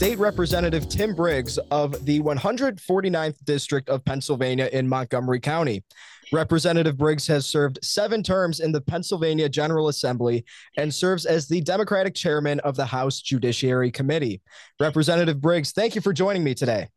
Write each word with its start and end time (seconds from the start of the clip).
State 0.00 0.18
Representative 0.18 0.88
Tim 0.88 1.14
Briggs 1.14 1.58
of 1.70 2.06
the 2.06 2.20
149th 2.20 3.44
District 3.44 3.86
of 3.90 4.02
Pennsylvania 4.02 4.70
in 4.72 4.88
Montgomery 4.88 5.40
County. 5.40 5.84
Representative 6.32 6.96
Briggs 6.96 7.26
has 7.26 7.44
served 7.44 7.78
seven 7.82 8.22
terms 8.22 8.60
in 8.60 8.72
the 8.72 8.80
Pennsylvania 8.80 9.46
General 9.46 9.88
Assembly 9.88 10.46
and 10.78 10.92
serves 10.92 11.26
as 11.26 11.48
the 11.48 11.60
Democratic 11.60 12.14
chairman 12.14 12.60
of 12.60 12.76
the 12.76 12.86
House 12.86 13.20
Judiciary 13.20 13.90
Committee. 13.90 14.40
Representative 14.80 15.38
Briggs, 15.38 15.72
thank 15.72 15.94
you 15.94 16.00
for 16.00 16.14
joining 16.14 16.42
me 16.42 16.54
today. 16.54 16.88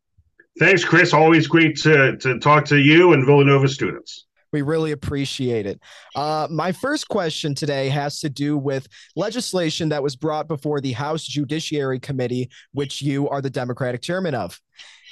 Thanks, 0.58 0.86
Chris. 0.86 1.14
Always 1.14 1.46
great 1.46 1.76
to, 1.80 2.16
to 2.16 2.40
talk 2.40 2.64
to 2.68 2.78
you 2.78 3.12
and 3.12 3.26
Villanova 3.26 3.68
students. 3.68 4.28
We 4.54 4.62
really 4.62 4.92
appreciate 4.92 5.66
it. 5.66 5.82
Uh, 6.16 6.48
my 6.50 6.72
first 6.72 7.08
question 7.10 7.56
today 7.56 7.90
has 7.90 8.20
to 8.20 8.30
do 8.30 8.58
with 8.58 8.88
legislation 9.16 9.90
that 9.90 10.04
was 10.04 10.16
brought 10.16 10.48
before 10.48 10.80
the 10.80 10.92
House 10.94 11.26
Judiciary 11.26 12.00
Committee, 12.00 12.50
which 12.72 13.02
you 13.02 13.28
are 13.30 13.42
the 13.42 13.50
Democratic 13.50 14.04
chairman 14.04 14.36
of. 14.36 14.62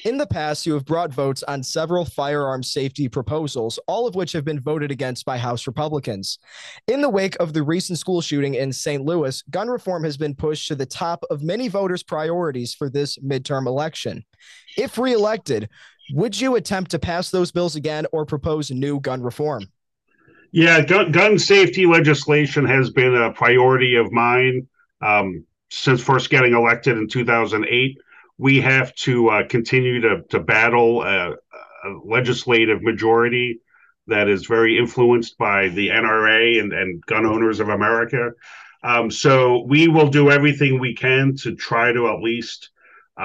In 0.03 0.17
the 0.17 0.25
past, 0.25 0.65
you 0.65 0.73
have 0.73 0.85
brought 0.85 1.13
votes 1.13 1.43
on 1.43 1.61
several 1.61 2.05
firearm 2.05 2.63
safety 2.63 3.07
proposals, 3.07 3.79
all 3.87 4.07
of 4.07 4.15
which 4.15 4.31
have 4.31 4.43
been 4.43 4.59
voted 4.59 4.91
against 4.91 5.25
by 5.25 5.37
House 5.37 5.67
Republicans. 5.67 6.39
In 6.87 7.01
the 7.01 7.09
wake 7.09 7.35
of 7.39 7.53
the 7.53 7.61
recent 7.61 7.99
school 7.99 8.21
shooting 8.21 8.55
in 8.55 8.73
St. 8.73 9.03
Louis, 9.03 9.43
gun 9.51 9.67
reform 9.67 10.03
has 10.03 10.17
been 10.17 10.33
pushed 10.33 10.67
to 10.69 10.75
the 10.75 10.87
top 10.87 11.23
of 11.29 11.43
many 11.43 11.67
voters' 11.67 12.01
priorities 12.03 12.73
for 12.73 12.89
this 12.89 13.17
midterm 13.19 13.67
election. 13.67 14.23
If 14.75 14.97
reelected, 14.97 15.69
would 16.13 16.39
you 16.39 16.55
attempt 16.55 16.91
to 16.91 16.99
pass 16.99 17.31
those 17.31 17.51
bills 17.51 17.75
again 17.75 18.05
or 18.11 18.25
propose 18.25 18.71
new 18.71 18.99
gun 18.99 19.21
reform? 19.21 19.63
Yeah, 20.51 20.81
gun, 20.81 21.11
gun 21.11 21.39
safety 21.39 21.85
legislation 21.85 22.65
has 22.65 22.89
been 22.89 23.15
a 23.15 23.31
priority 23.31 23.95
of 23.95 24.11
mine 24.11 24.67
um, 25.01 25.45
since 25.69 26.01
first 26.01 26.29
getting 26.29 26.53
elected 26.53 26.97
in 26.97 27.07
2008 27.07 27.97
we 28.41 28.59
have 28.59 28.93
to 28.95 29.29
uh, 29.29 29.47
continue 29.47 30.01
to, 30.01 30.23
to 30.29 30.39
battle 30.39 31.03
a, 31.03 31.33
a, 31.33 31.37
legislative 32.03 32.81
majority 32.81 33.59
that 34.07 34.27
is 34.27 34.47
very 34.47 34.79
influenced 34.79 35.37
by 35.37 35.69
the 35.69 35.89
NRA 35.89 36.59
and, 36.59 36.73
and 36.73 37.05
gun 37.05 37.27
owners 37.27 37.59
of 37.59 37.69
America. 37.69 38.31
Um, 38.83 39.11
so 39.11 39.63
we 39.67 39.87
will 39.87 40.07
do 40.07 40.31
everything 40.31 40.79
we 40.79 40.95
can 40.95 41.35
to 41.43 41.55
try 41.55 41.91
to 41.91 42.07
at 42.07 42.23
least 42.23 42.70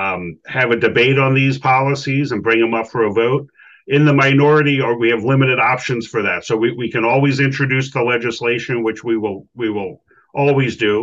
um, 0.03 0.39
have 0.59 0.71
a 0.73 0.83
debate 0.89 1.19
on 1.19 1.33
these 1.35 1.59
policies 1.59 2.33
and 2.33 2.43
bring 2.47 2.61
them 2.61 2.75
up 2.75 2.89
for 2.89 3.03
a 3.05 3.13
vote. 3.13 3.47
In 3.89 4.05
the 4.05 4.13
minority, 4.27 4.81
or 4.81 4.93
we 4.99 5.11
have 5.15 5.23
limited 5.33 5.59
options 5.61 6.05
for 6.13 6.21
that. 6.29 6.45
So 6.45 6.57
we, 6.63 6.69
we 6.83 6.91
can 6.91 7.05
always 7.05 7.39
introduce 7.39 7.89
the 7.93 8.03
legislation, 8.15 8.83
which 8.83 9.05
we 9.09 9.17
will 9.17 9.47
we 9.63 9.69
will 9.77 9.95
always 10.35 10.77
do, 10.77 10.95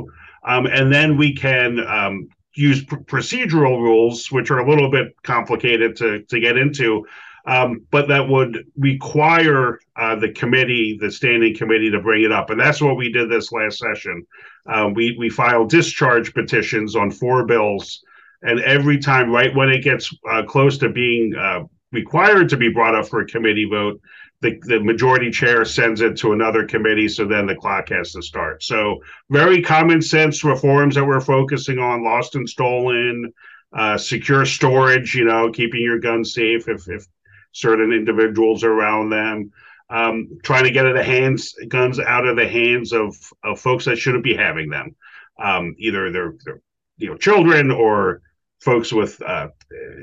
um, 0.51 0.65
and 0.77 0.91
then 0.91 1.17
we 1.23 1.29
can 1.33 1.79
um, 1.97 2.15
use 2.55 2.83
pr- 2.83 2.97
procedural 3.15 3.75
rules, 3.81 4.31
which 4.35 4.51
are 4.51 4.59
a 4.59 4.69
little 4.69 4.91
bit 4.97 5.07
complicated 5.23 5.95
to, 5.99 6.07
to 6.31 6.39
get 6.39 6.57
into, 6.57 7.05
um, 7.45 7.69
but 7.89 8.07
that 8.07 8.27
would 8.27 8.53
require 8.77 9.79
uh, 9.95 10.15
the 10.23 10.31
committee, 10.41 10.97
the 10.99 11.11
standing 11.11 11.55
committee, 11.55 11.91
to 11.91 12.01
bring 12.01 12.23
it 12.23 12.31
up. 12.31 12.49
And 12.49 12.59
that's 12.59 12.81
what 12.81 12.97
we 12.97 13.11
did 13.11 13.29
this 13.29 13.51
last 13.51 13.77
session. 13.79 14.25
Uh, 14.65 14.89
we 14.97 15.15
we 15.17 15.29
filed 15.29 15.69
discharge 15.69 16.33
petitions 16.33 16.95
on 16.95 17.11
four 17.11 17.45
bills, 17.45 18.03
and 18.43 18.59
every 18.61 18.97
time, 18.97 19.31
right 19.31 19.55
when 19.55 19.69
it 19.69 19.83
gets 19.83 20.13
uh, 20.29 20.43
close 20.43 20.77
to 20.79 20.89
being 20.89 21.33
uh, 21.35 21.63
required 21.91 22.49
to 22.49 22.57
be 22.57 22.69
brought 22.69 22.95
up 22.95 23.07
for 23.07 23.21
a 23.21 23.25
committee 23.25 23.65
vote, 23.65 24.01
the, 24.41 24.59
the 24.63 24.81
majority 24.81 25.31
chair 25.31 25.63
sends 25.63 26.01
it 26.01 26.17
to 26.17 26.33
another 26.33 26.65
committee, 26.65 27.07
so 27.07 27.25
then 27.25 27.47
the 27.47 27.55
clock 27.55 27.87
has 27.89 28.11
to 28.11 28.21
start. 28.21 28.61
So 28.61 29.01
very 29.29 29.61
common 29.61 30.01
sense 30.01 30.43
reforms 30.43 30.95
that 30.95 31.05
we're 31.05 31.21
focusing 31.21 31.79
on: 31.79 32.03
lost 32.03 32.35
and 32.35 32.47
stolen, 32.47 33.31
uh, 33.71 33.97
secure 33.97 34.45
storage. 34.45 35.15
You 35.15 35.23
know, 35.23 35.49
keeping 35.49 35.81
your 35.81 35.99
guns 35.99 36.33
safe 36.33 36.67
if 36.67 36.89
if 36.89 37.07
certain 37.53 37.93
individuals 37.93 38.63
are 38.63 38.73
around 38.73 39.09
them. 39.09 39.51
Um, 39.89 40.39
trying 40.43 40.63
to 40.63 40.71
get 40.71 40.91
the 40.91 41.03
hands 41.03 41.55
guns 41.67 41.99
out 41.99 42.27
of 42.27 42.35
the 42.35 42.47
hands 42.47 42.93
of, 42.93 43.15
of 43.43 43.59
folks 43.59 43.85
that 43.85 43.97
shouldn't 43.97 44.23
be 44.23 44.33
having 44.35 44.69
them, 44.69 44.95
um, 45.41 45.75
either 45.77 46.11
they're, 46.11 46.33
they're 46.43 46.61
you 46.97 47.09
know 47.09 47.17
children 47.17 47.69
or 47.71 48.21
folks 48.63 48.93
with 48.93 49.21
uh, 49.21 49.47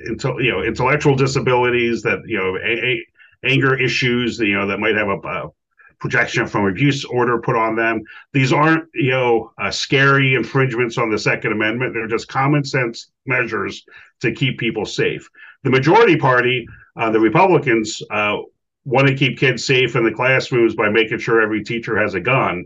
into, 0.07 0.35
you 0.41 0.53
know 0.53 0.63
intellectual 0.63 1.17
disabilities 1.17 2.03
that 2.03 2.21
you 2.27 2.39
know 2.39 2.57
a, 2.57 2.87
a, 2.93 3.07
anger 3.45 3.79
issues, 3.79 4.39
you 4.39 4.55
know, 4.55 4.67
that 4.67 4.81
might 4.81 4.97
have 4.97 5.09
a, 5.09 5.17
a 5.17 5.51
protection 5.99 6.47
from 6.47 6.67
abuse 6.67 7.05
order 7.05 7.39
put 7.39 7.57
on 7.57 7.77
them. 7.77 8.03
These 8.33 8.53
aren't, 8.53 8.85
you 8.95 9.11
know, 9.11 9.53
uh, 9.61 9.71
scary 9.71 10.35
infringements 10.35 10.99
on 10.99 11.11
the 11.11 11.19
Second 11.19 11.53
Amendment. 11.53 11.95
They're 11.95 12.07
just 12.07 12.29
common 12.29 12.65
sense 12.65 13.11
measures 13.27 13.85
to 14.21 14.33
keep 14.33 14.59
people 14.59 14.87
safe. 14.87 15.29
The 15.63 15.71
majority 15.71 16.17
party, 16.17 16.67
uh, 16.97 17.11
the 17.11 17.21
Republicans, 17.21 18.03
uh, 18.11 18.39
want 18.85 19.07
to 19.07 19.15
keep 19.15 19.39
kids 19.39 19.65
safe 19.65 19.95
in 19.95 20.05
the 20.05 20.13
classrooms 20.13 20.75
by 20.75 20.89
making 20.89 21.19
sure 21.19 21.43
every 21.43 21.63
teacher 21.63 21.99
has 21.99 22.15
a 22.15 22.21
gun. 22.21 22.65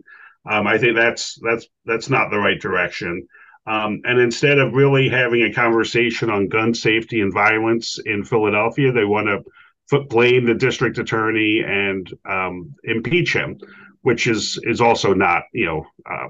Um, 0.49 0.67
I 0.67 0.79
think 0.79 0.95
that's 0.95 1.39
that's 1.43 1.67
that's 1.87 2.09
not 2.09 2.31
the 2.31 2.39
right 2.39 2.61
direction. 2.61 3.27
Um, 3.67 4.01
and 4.05 4.19
instead 4.19 4.59
of 4.59 4.75
really 4.75 5.09
having 5.09 5.43
a 5.43 5.53
conversation 5.53 6.31
on 6.31 6.49
gun 6.49 6.75
safety 6.75 7.21
and 7.21 7.33
violence 7.33 7.99
in 8.05 8.25
Philadelphia, 8.25 8.93
they 8.93 9.05
want 9.05 9.27
to 9.27 10.01
blame 10.09 10.45
the 10.45 10.55
district 10.55 10.99
attorney 10.99 11.63
and 11.67 12.13
um, 12.29 12.75
impeach 12.85 13.33
him, 13.33 13.59
which 14.03 14.27
is 14.27 14.59
is 14.65 14.81
also 14.81 15.15
not 15.15 15.45
you 15.53 15.67
know 15.67 15.87
uh, 16.11 16.29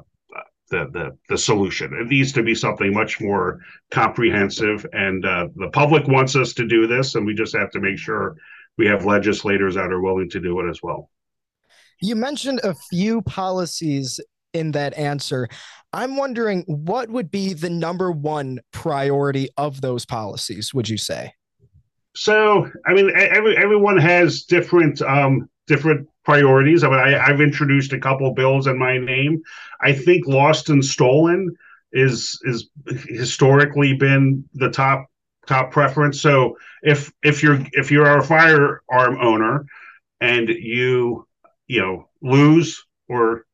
the 0.71 0.91
the 0.93 1.19
the 1.29 1.39
solution. 1.39 1.93
It 1.95 2.09
needs 2.09 2.33
to 2.33 2.43
be 2.43 2.55
something 2.55 2.93
much 2.93 3.21
more 3.21 3.61
comprehensive, 3.91 4.87
and 4.93 5.25
uh, 5.25 5.49
the 5.57 5.71
public 5.71 6.07
wants 6.07 6.37
us 6.37 6.53
to 6.55 6.67
do 6.67 6.87
this, 6.87 7.15
and 7.15 7.27
we 7.27 7.35
just 7.35 7.57
have 7.57 7.71
to 7.73 7.81
make 7.81 7.99
sure 7.99 8.37
we 8.77 8.87
have 8.87 9.05
legislators 9.05 9.75
that 9.75 9.93
are 9.93 10.03
willing 10.03 10.31
to 10.31 10.41
do 10.41 10.61
it 10.61 10.69
as 10.69 10.81
well. 10.83 11.11
You 12.01 12.17
mentioned 12.17 12.61
a 12.65 12.75
few 12.75 13.23
policies 13.23 14.21
in 14.55 14.73
that 14.73 14.97
answer. 14.97 15.49
I'm 15.93 16.17
wondering 16.17 16.63
what 16.67 17.11
would 17.11 17.31
be 17.31 17.53
the 17.53 17.71
number 17.71 18.11
one 18.11 18.61
priority 18.73 19.49
of 19.57 19.81
those 19.81 20.07
policies, 20.07 20.73
would 20.73 20.89
you 20.89 20.97
say? 20.97 21.35
So, 22.17 22.71
I 22.87 22.95
mean, 22.95 23.11
every 23.15 23.57
everyone 23.57 23.99
has 23.99 24.45
different 24.45 25.03
um, 25.03 25.49
different 25.67 26.09
priorities. 26.25 26.85
I 26.85 26.89
mean, 26.89 27.01
I, 27.01 27.27
have 27.27 27.41
introduced 27.41 27.93
a 27.93 27.99
couple 27.99 28.33
bills 28.35 28.67
in 28.67 28.79
my 28.79 28.99
name. 28.99 29.43
I 29.81 29.93
think 29.93 30.27
lost 30.27 30.69
and 30.69 30.85
stolen 30.85 31.55
is 31.93 32.41
is 32.45 32.71
historically 33.09 33.95
been 33.95 34.45
the 34.55 34.71
top 34.71 35.07
top 35.47 35.73
preference. 35.73 36.21
So, 36.21 36.57
if 36.83 37.13
if 37.23 37.43
you're 37.43 37.61
if 37.73 37.91
you're 37.91 38.19
a 38.19 38.23
firearm 38.23 39.19
owner 39.21 39.67
and 40.21 40.49
you 40.49 41.27
you 41.67 41.81
know 41.81 42.09
lose 42.23 42.85
or 43.09 43.45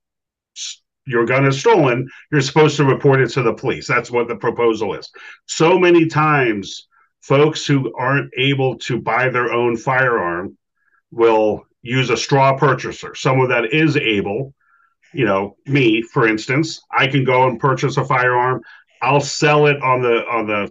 your 1.10 1.26
gun 1.26 1.46
is 1.46 1.58
stolen, 1.58 2.08
you're 2.30 2.40
supposed 2.40 2.76
to 2.76 2.84
report 2.84 3.20
it 3.20 3.30
to 3.30 3.42
the 3.42 3.52
police. 3.52 3.86
That's 3.86 4.10
what 4.10 4.28
the 4.28 4.36
proposal 4.36 4.94
is. 4.94 5.10
So 5.46 5.78
many 5.78 6.06
times 6.06 6.88
folks 7.20 7.66
who 7.66 7.92
aren't 7.98 8.30
able 8.38 8.78
to 8.78 9.00
buy 9.00 9.28
their 9.28 9.52
own 9.52 9.76
firearm 9.76 10.56
will 11.10 11.64
use 11.82 12.10
a 12.10 12.16
straw 12.16 12.56
purchaser, 12.56 13.14
someone 13.14 13.48
that 13.48 13.72
is 13.72 13.96
able, 13.96 14.54
you 15.12 15.24
know, 15.24 15.56
me, 15.66 16.02
for 16.02 16.26
instance, 16.28 16.80
I 16.96 17.06
can 17.06 17.24
go 17.24 17.48
and 17.48 17.58
purchase 17.58 17.96
a 17.96 18.04
firearm. 18.04 18.62
I'll 19.02 19.20
sell 19.20 19.66
it 19.66 19.82
on 19.82 20.02
the 20.02 20.24
on 20.26 20.46
the 20.46 20.70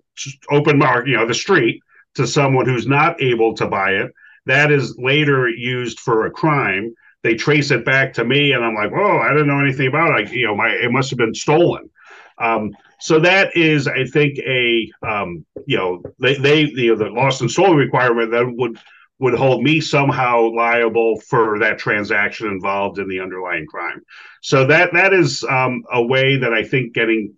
open 0.51 0.77
market, 0.77 1.09
you 1.09 1.17
know, 1.17 1.27
the 1.27 1.33
street 1.33 1.81
to 2.15 2.27
someone 2.27 2.65
who's 2.65 2.87
not 2.87 3.21
able 3.21 3.55
to 3.55 3.67
buy 3.67 3.91
it. 3.91 4.11
That 4.45 4.71
is 4.71 4.97
later 4.97 5.47
used 5.49 5.99
for 5.99 6.25
a 6.25 6.31
crime. 6.31 6.93
They 7.23 7.35
trace 7.35 7.71
it 7.71 7.85
back 7.85 8.13
to 8.13 8.23
me, 8.23 8.53
and 8.53 8.63
I'm 8.63 8.75
like, 8.75 8.91
"Oh, 8.93 9.17
I 9.19 9.29
didn't 9.29 9.47
know 9.47 9.59
anything 9.59 9.87
about 9.87 10.19
it. 10.19 10.29
I, 10.29 10.31
you 10.31 10.47
know, 10.47 10.55
my 10.55 10.69
it 10.69 10.91
must 10.91 11.09
have 11.09 11.17
been 11.17 11.33
stolen." 11.33 11.89
Um, 12.37 12.71
so 12.99 13.19
that 13.19 13.55
is, 13.55 13.87
I 13.87 14.05
think, 14.05 14.37
a 14.39 14.91
um, 15.05 15.45
you 15.65 15.77
know 15.77 16.01
they 16.19 16.35
they 16.35 16.61
you 16.61 16.95
know, 16.95 16.95
the 16.95 17.09
lost 17.09 17.41
and 17.41 17.51
stolen 17.51 17.77
requirement 17.77 18.31
that 18.31 18.45
would 18.45 18.79
would 19.19 19.33
hold 19.33 19.63
me 19.63 19.81
somehow 19.81 20.49
liable 20.55 21.19
for 21.19 21.59
that 21.59 21.77
transaction 21.77 22.47
involved 22.47 22.99
in 22.99 23.07
the 23.09 23.19
underlying 23.19 23.65
crime. 23.65 24.01
So 24.41 24.65
that 24.67 24.93
that 24.93 25.13
is 25.13 25.43
um, 25.43 25.83
a 25.91 26.01
way 26.01 26.37
that 26.37 26.53
I 26.53 26.63
think 26.63 26.93
getting 26.93 27.33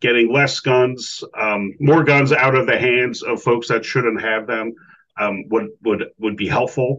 getting 0.00 0.32
less 0.32 0.60
guns, 0.60 1.22
um, 1.38 1.72
more 1.80 2.02
guns 2.04 2.32
out 2.32 2.54
of 2.54 2.66
the 2.66 2.78
hands 2.78 3.22
of 3.22 3.42
folks 3.42 3.68
that 3.68 3.84
shouldn't 3.84 4.20
have 4.20 4.46
them 4.46 4.74
um, 5.18 5.44
would 5.48 5.68
would 5.82 6.04
would 6.18 6.36
be 6.36 6.48
helpful. 6.48 6.98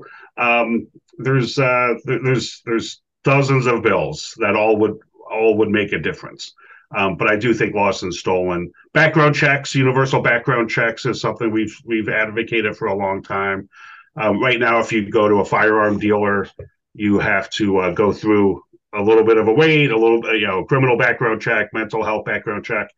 There's 1.18 1.60
uh, 1.60 1.96
there's 2.06 2.62
there's 2.66 3.02
dozens 3.24 3.66
of 3.66 3.84
bills 3.84 4.36
that 4.40 4.56
all 4.56 4.78
would 4.78 4.98
all 5.32 5.58
would 5.58 5.70
make 5.70 5.94
a 5.94 6.00
difference. 6.00 6.54
Um, 6.96 7.18
but 7.18 7.28
I 7.28 7.36
do 7.36 7.54
think 7.54 7.74
lost 7.74 8.04
and 8.04 8.14
stolen 8.14 8.72
background 8.94 9.36
checks, 9.36 9.74
universal 9.74 10.22
background 10.22 10.70
checks, 10.70 11.06
is 11.06 11.20
something 11.20 11.52
we've 11.52 11.76
we've 11.86 12.10
advocated 12.10 12.78
for 12.78 12.88
a 12.88 12.96
long 12.96 13.24
time. 13.24 13.70
Um, 14.16 14.40
right 14.40 14.60
now, 14.60 14.80
if 14.80 14.92
you 14.92 15.10
go 15.10 15.28
to 15.28 15.36
a 15.38 15.46
firearm 15.46 16.00
dealer, 16.00 16.48
you 16.94 17.18
have 17.20 17.50
to 17.52 17.78
uh, 17.80 17.92
go 17.94 18.14
through 18.14 18.62
a 18.94 19.02
little 19.02 19.24
bit 19.24 19.38
of 19.38 19.48
a 19.48 19.54
wait, 19.54 19.92
a 19.92 19.98
little 19.98 20.22
you 20.36 20.46
know 20.48 20.66
criminal 20.66 20.98
background 20.98 21.42
check, 21.42 21.70
mental 21.74 22.04
health 22.04 22.26
background 22.26 22.64
check. 22.64 22.90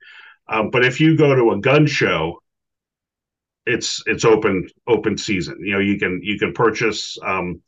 Um, 0.48 0.70
but 0.70 0.84
if 0.86 1.00
you 1.00 1.18
go 1.18 1.34
to 1.34 1.52
a 1.52 1.60
gun 1.60 1.88
show, 1.88 2.42
it's 3.66 4.04
it's 4.06 4.26
open 4.26 4.68
open 4.88 5.18
season. 5.18 5.58
You 5.62 5.74
know, 5.74 5.80
you 5.80 5.98
can 5.98 6.20
you 6.22 6.38
can 6.38 6.54
purchase 6.54 7.18
um, 7.24 7.62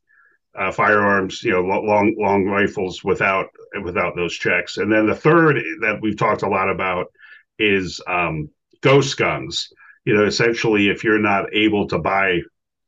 uh, 0.57 0.71
firearms, 0.71 1.44
you 1.44 1.51
know, 1.51 1.62
long 1.62 2.15
long 2.18 2.45
rifles 2.45 3.04
without 3.04 3.48
without 3.83 4.15
those 4.15 4.33
checks. 4.33 4.77
And 4.77 4.92
then 4.92 5.06
the 5.06 5.15
third 5.15 5.57
that 5.81 6.00
we've 6.01 6.18
talked 6.18 6.42
a 6.42 6.50
lot 6.50 6.69
about 6.69 7.07
is 7.59 8.01
um, 8.07 8.50
ghost 8.81 9.18
guns. 9.18 9.69
You 10.06 10.15
know, 10.15 10.25
essentially, 10.25 10.89
if 10.89 11.04
you're 11.04 11.19
not 11.19 11.54
able 11.54 11.88
to 11.89 12.00
buy 12.00 12.39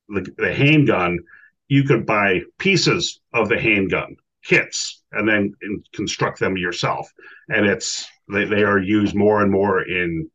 the, 0.07 0.25
the 0.37 0.53
handgun, 0.53 1.19
you 1.67 1.83
could 1.83 2.05
buy 2.05 2.41
pieces 2.57 3.19
of 3.33 3.49
the 3.49 3.59
handgun 3.59 4.15
kits 4.43 5.03
and 5.11 5.27
then 5.27 5.53
construct 5.93 6.39
them 6.39 6.57
yourself. 6.57 7.11
And 7.49 7.65
it's 7.65 8.07
they, 8.31 8.45
they 8.45 8.63
are 8.63 8.79
used 8.79 9.15
more 9.15 9.41
and 9.41 9.51
more 9.51 9.81
in 9.83 10.29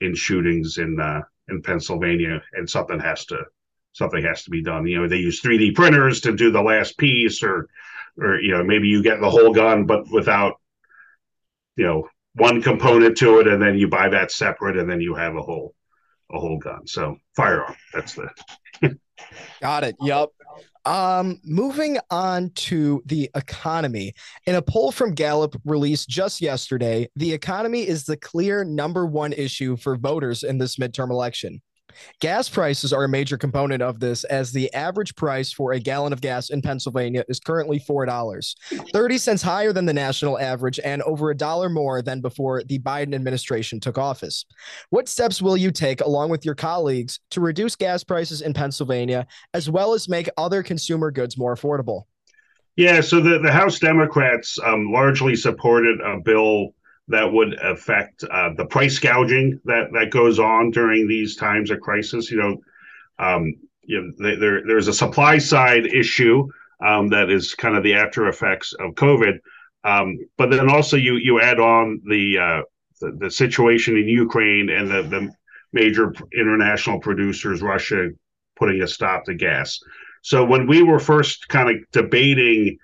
in 0.00 0.14
shootings 0.14 0.78
in 0.78 1.00
uh, 1.00 1.22
in 1.48 1.62
Pennsylvania, 1.62 2.42
and 2.52 2.68
something 2.68 3.00
has 3.00 3.24
to 3.26 3.44
something 3.96 4.22
has 4.22 4.44
to 4.44 4.50
be 4.50 4.62
done. 4.62 4.86
You 4.86 5.00
know, 5.00 5.08
they 5.08 5.16
use 5.16 5.40
3D 5.40 5.74
printers 5.74 6.20
to 6.22 6.36
do 6.36 6.50
the 6.50 6.62
last 6.62 6.98
piece, 6.98 7.42
or 7.42 7.68
or 8.18 8.40
you 8.40 8.52
know 8.52 8.62
maybe 8.62 8.88
you 8.88 9.02
get 9.02 9.20
the 9.20 9.30
whole 9.30 9.52
gun 9.52 9.84
but 9.84 10.10
without 10.10 10.54
you 11.76 11.84
know 11.84 12.08
one 12.34 12.62
component 12.62 13.16
to 13.18 13.40
it, 13.40 13.48
and 13.48 13.60
then 13.60 13.78
you 13.78 13.88
buy 13.88 14.08
that 14.10 14.30
separate, 14.30 14.76
and 14.76 14.88
then 14.88 15.00
you 15.00 15.14
have 15.14 15.36
a 15.36 15.42
whole 15.42 15.74
a 16.30 16.38
whole 16.38 16.58
gun. 16.58 16.86
So 16.86 17.16
firearm. 17.34 17.74
That's 17.92 18.14
the. 18.14 18.28
Got 19.62 19.84
it. 19.84 19.96
Yep. 20.02 20.28
Um, 20.84 21.40
moving 21.42 21.98
on 22.10 22.50
to 22.50 23.02
the 23.06 23.30
economy. 23.34 24.14
In 24.46 24.54
a 24.54 24.62
poll 24.62 24.92
from 24.92 25.14
Gallup 25.14 25.60
released 25.64 26.08
just 26.08 26.40
yesterday, 26.40 27.08
the 27.16 27.32
economy 27.32 27.88
is 27.88 28.04
the 28.04 28.16
clear 28.16 28.62
number 28.62 29.06
one 29.06 29.32
issue 29.32 29.76
for 29.76 29.96
voters 29.96 30.44
in 30.44 30.58
this 30.58 30.76
midterm 30.76 31.10
election. 31.10 31.62
Gas 32.20 32.48
prices 32.48 32.92
are 32.92 33.04
a 33.04 33.08
major 33.08 33.36
component 33.36 33.82
of 33.82 34.00
this, 34.00 34.24
as 34.24 34.52
the 34.52 34.72
average 34.74 35.14
price 35.16 35.52
for 35.52 35.72
a 35.72 35.80
gallon 35.80 36.12
of 36.12 36.20
gas 36.20 36.50
in 36.50 36.62
Pennsylvania 36.62 37.24
is 37.28 37.40
currently 37.40 37.78
$4, 37.78 38.54
30 38.92 39.18
cents 39.18 39.42
higher 39.42 39.72
than 39.72 39.86
the 39.86 39.92
national 39.92 40.38
average 40.38 40.80
and 40.84 41.02
over 41.02 41.30
a 41.30 41.36
dollar 41.36 41.68
more 41.68 42.02
than 42.02 42.20
before 42.20 42.62
the 42.64 42.78
Biden 42.78 43.14
administration 43.14 43.80
took 43.80 43.98
office. 43.98 44.44
What 44.90 45.08
steps 45.08 45.42
will 45.42 45.56
you 45.56 45.70
take, 45.70 46.00
along 46.00 46.30
with 46.30 46.44
your 46.44 46.54
colleagues, 46.54 47.20
to 47.30 47.40
reduce 47.40 47.76
gas 47.76 48.04
prices 48.04 48.42
in 48.42 48.52
Pennsylvania, 48.52 49.26
as 49.54 49.70
well 49.70 49.94
as 49.94 50.08
make 50.08 50.28
other 50.36 50.62
consumer 50.62 51.10
goods 51.10 51.38
more 51.38 51.54
affordable? 51.54 52.04
Yeah, 52.76 53.00
so 53.00 53.20
the, 53.20 53.38
the 53.38 53.50
House 53.50 53.78
Democrats 53.78 54.58
um, 54.62 54.92
largely 54.92 55.34
supported 55.34 55.98
a 56.00 56.20
bill 56.20 56.74
that 57.08 57.32
would 57.32 57.54
affect 57.54 58.24
uh, 58.24 58.50
the 58.56 58.66
price 58.66 58.98
gouging 58.98 59.60
that 59.64 59.92
that 59.92 60.10
goes 60.10 60.38
on 60.38 60.70
during 60.70 61.06
these 61.06 61.36
times 61.36 61.70
of 61.70 61.80
crisis. 61.80 62.30
You 62.30 62.38
know, 62.38 62.56
um, 63.18 63.54
you 63.82 64.12
know, 64.18 64.36
there 64.38 64.62
there's 64.66 64.88
a 64.88 64.92
supply 64.92 65.38
side 65.38 65.86
issue 65.86 66.48
um, 66.84 67.08
that 67.08 67.30
is 67.30 67.54
kind 67.54 67.76
of 67.76 67.82
the 67.82 67.94
after 67.94 68.28
effects 68.28 68.72
of 68.80 68.94
COVID, 68.94 69.38
um, 69.84 70.18
but 70.36 70.50
then 70.50 70.68
also 70.68 70.96
you 70.96 71.14
you 71.14 71.40
add 71.40 71.60
on 71.60 72.02
the, 72.08 72.38
uh, 72.38 72.62
the, 73.00 73.16
the 73.20 73.30
situation 73.30 73.96
in 73.96 74.08
Ukraine 74.08 74.68
and 74.68 74.90
the 74.90 75.02
the 75.02 75.32
major 75.72 76.12
international 76.36 76.98
producers, 77.00 77.62
Russia, 77.62 78.08
putting 78.56 78.82
a 78.82 78.88
stop 78.88 79.24
to 79.24 79.34
gas. 79.34 79.78
So 80.22 80.44
when 80.44 80.66
we 80.66 80.82
were 80.82 80.98
first 80.98 81.48
kind 81.48 81.70
of 81.70 81.76
debating 81.92 82.78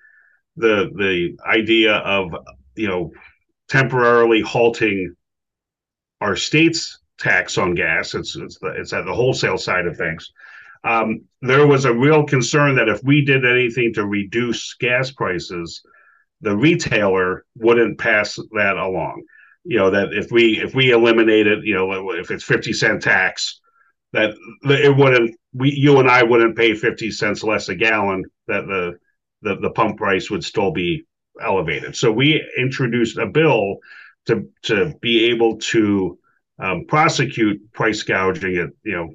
the 0.56 0.90
the 0.94 1.36
idea 1.44 1.94
of 1.94 2.32
you 2.76 2.86
know 2.86 3.10
temporarily 3.72 4.42
halting 4.42 5.16
our 6.20 6.36
state's 6.36 7.00
tax 7.18 7.56
on 7.56 7.74
gas. 7.74 8.14
It's 8.14 8.36
it's, 8.36 8.58
the, 8.58 8.74
it's 8.76 8.92
at 8.92 9.06
the 9.06 9.14
wholesale 9.14 9.56
side 9.56 9.86
of 9.86 9.96
things. 9.96 10.30
Um, 10.84 11.22
there 11.40 11.66
was 11.66 11.86
a 11.86 11.94
real 11.94 12.24
concern 12.24 12.74
that 12.76 12.90
if 12.90 13.02
we 13.02 13.24
did 13.24 13.46
anything 13.46 13.94
to 13.94 14.04
reduce 14.04 14.74
gas 14.74 15.10
prices, 15.10 15.82
the 16.42 16.54
retailer 16.54 17.46
wouldn't 17.56 17.98
pass 17.98 18.38
that 18.52 18.76
along. 18.76 19.22
You 19.64 19.78
know 19.78 19.90
that 19.90 20.12
if 20.12 20.30
we 20.30 20.60
if 20.60 20.74
we 20.74 20.90
eliminated, 20.90 21.60
you 21.64 21.74
know, 21.74 22.10
if 22.10 22.30
it's 22.30 22.44
fifty 22.44 22.74
cent 22.74 23.02
tax, 23.02 23.60
that 24.12 24.34
it 24.64 24.94
wouldn't 24.94 25.34
we 25.54 25.72
you 25.72 25.98
and 25.98 26.10
I 26.10 26.24
wouldn't 26.24 26.58
pay 26.58 26.74
fifty 26.74 27.10
cents 27.10 27.42
less 27.42 27.70
a 27.70 27.74
gallon. 27.74 28.24
That 28.48 28.66
the 28.66 28.98
the, 29.40 29.56
the 29.56 29.70
pump 29.70 29.96
price 29.96 30.30
would 30.30 30.44
still 30.44 30.72
be 30.72 31.06
elevated. 31.40 31.96
So 31.96 32.12
we 32.12 32.42
introduced 32.56 33.18
a 33.18 33.26
bill 33.26 33.78
to 34.26 34.48
to 34.62 34.94
be 35.00 35.30
able 35.30 35.58
to 35.58 36.18
um, 36.58 36.84
prosecute 36.86 37.72
price 37.72 38.02
gouging 38.02 38.56
at 38.56 38.70
you 38.84 38.96
know 38.96 39.14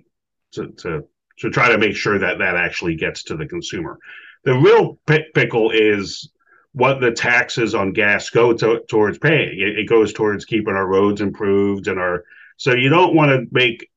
to, 0.54 0.68
to 0.70 1.08
to 1.40 1.50
try 1.50 1.70
to 1.70 1.78
make 1.78 1.96
sure 1.96 2.20
that 2.20 2.40
that 2.40 2.56
actually 2.56 2.96
gets 2.96 3.24
to 3.24 3.38
the 3.38 3.46
consumer. 3.46 4.00
The 4.44 4.58
real 4.58 5.00
pickle 5.06 5.72
is 5.72 6.30
what 6.74 7.00
the 7.00 7.12
taxes 7.12 7.74
on 7.74 7.94
gas 7.94 8.30
go 8.30 8.54
to, 8.54 8.82
towards 8.88 9.18
paying. 9.18 9.60
It, 9.60 9.80
it, 9.80 9.90
goes 9.90 10.14
towards 10.14 10.46
keeping 10.46 10.76
our 10.76 10.86
roads 10.86 11.22
improved 11.22 11.88
and 11.88 12.00
our. 12.00 12.24
So 12.58 12.74
you 12.74 12.90
don't 12.90 13.16
want 13.16 13.32
to 13.32 13.48
make 13.52 13.90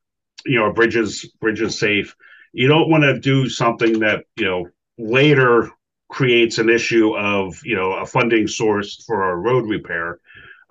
you 0.44 0.58
know 0.58 0.72
bridges 0.72 1.30
bridges 1.40 1.78
safe. 1.78 2.14
You 2.52 2.68
don't 2.68 2.90
want 2.90 3.04
to 3.04 3.18
do 3.18 3.48
something 3.48 4.00
that 4.00 4.24
you 4.36 4.44
know 4.44 4.68
later 4.98 5.70
creates 6.10 6.58
an 6.58 6.68
issue 6.68 7.16
of 7.16 7.58
you 7.64 7.76
know 7.76 7.92
a 7.92 8.04
funding 8.04 8.46
source 8.46 9.02
for 9.06 9.22
our 9.22 9.38
road 9.38 9.68
repair. 9.68 10.18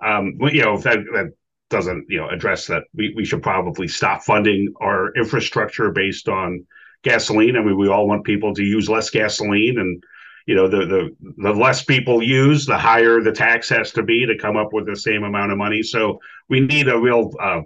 Um, 0.00 0.38
you 0.52 0.62
know 0.62 0.78
that 0.78 0.98
that 1.12 1.32
doesn't 1.70 2.06
you 2.08 2.18
know 2.18 2.28
address 2.28 2.66
that. 2.66 2.84
We 2.94 3.12
we 3.16 3.24
should 3.24 3.42
probably 3.42 3.88
stop 3.88 4.22
funding 4.22 4.72
our 4.80 5.12
infrastructure 5.14 5.90
based 5.90 6.28
on 6.28 6.66
gasoline. 7.02 7.56
I 7.56 7.62
mean, 7.62 7.78
we 7.78 7.88
all 7.88 8.06
want 8.06 8.24
people 8.24 8.54
to 8.54 8.62
use 8.62 8.88
less 8.88 9.10
gasoline, 9.10 9.78
and 9.78 10.02
you 10.46 10.54
know 10.54 10.68
the 10.68 10.86
the 10.86 11.16
the 11.38 11.52
less 11.52 11.82
people 11.84 12.22
use, 12.22 12.66
the 12.66 12.78
higher 12.78 13.20
the 13.20 13.32
tax 13.32 13.68
has 13.70 13.92
to 13.92 14.02
be 14.02 14.26
to 14.26 14.38
come 14.38 14.56
up 14.56 14.72
with 14.72 14.86
the 14.86 14.96
same 14.96 15.24
amount 15.24 15.52
of 15.52 15.58
money. 15.58 15.82
So 15.82 16.20
we 16.48 16.60
need 16.60 16.88
a 16.88 17.00
real 17.00 17.32
uh, 17.40 17.62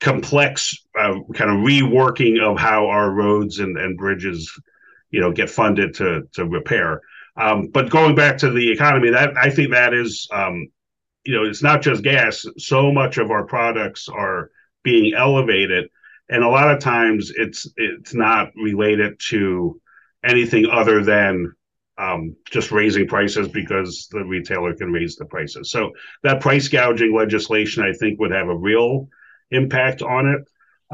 complex 0.00 0.76
uh, 0.98 1.14
kind 1.34 1.50
of 1.50 1.64
reworking 1.64 2.42
of 2.42 2.58
how 2.58 2.88
our 2.88 3.10
roads 3.10 3.60
and, 3.60 3.78
and 3.78 3.96
bridges 3.96 4.52
you 5.14 5.20
know 5.20 5.30
get 5.30 5.48
funded 5.48 5.94
to 5.94 6.28
to 6.32 6.44
repair. 6.44 7.00
Um, 7.36 7.68
but 7.68 7.88
going 7.88 8.16
back 8.16 8.36
to 8.38 8.50
the 8.50 8.72
economy, 8.72 9.10
that 9.10 9.36
I 9.36 9.48
think 9.48 9.70
that 9.70 9.94
is 9.94 10.28
um, 10.32 10.66
you 11.24 11.34
know 11.34 11.44
it's 11.44 11.62
not 11.62 11.82
just 11.82 12.02
gas. 12.02 12.44
So 12.58 12.90
much 12.90 13.18
of 13.18 13.30
our 13.30 13.44
products 13.46 14.08
are 14.08 14.50
being 14.82 15.14
elevated, 15.14 15.88
and 16.28 16.42
a 16.42 16.48
lot 16.48 16.68
of 16.68 16.80
times 16.80 17.32
it's 17.36 17.68
it's 17.76 18.12
not 18.12 18.50
related 18.56 19.20
to 19.30 19.80
anything 20.24 20.66
other 20.66 21.04
than 21.04 21.52
um, 21.96 22.34
just 22.50 22.72
raising 22.72 23.06
prices 23.06 23.46
because 23.46 24.08
the 24.10 24.24
retailer 24.24 24.74
can 24.74 24.90
raise 24.90 25.14
the 25.14 25.26
prices. 25.26 25.70
So 25.70 25.92
that 26.24 26.40
price 26.40 26.66
gouging 26.66 27.14
legislation, 27.14 27.84
I 27.84 27.92
think, 27.92 28.18
would 28.18 28.32
have 28.32 28.48
a 28.48 28.56
real 28.56 29.08
impact 29.52 30.02
on 30.02 30.26
it. 30.26 30.40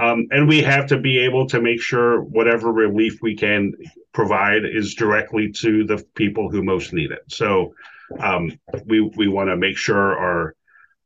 Um, 0.00 0.26
and 0.30 0.48
we 0.48 0.62
have 0.62 0.86
to 0.88 0.98
be 0.98 1.18
able 1.18 1.46
to 1.48 1.60
make 1.60 1.80
sure 1.80 2.22
whatever 2.22 2.72
relief 2.72 3.20
we 3.22 3.36
can 3.36 3.72
provide 4.12 4.64
is 4.64 4.94
directly 4.94 5.50
to 5.52 5.84
the 5.84 6.04
people 6.14 6.50
who 6.50 6.62
most 6.62 6.92
need 6.92 7.10
it. 7.10 7.24
So 7.28 7.74
um, 8.18 8.58
we 8.86 9.00
we 9.00 9.28
want 9.28 9.50
to 9.50 9.56
make 9.56 9.76
sure 9.76 10.18
our 10.18 10.54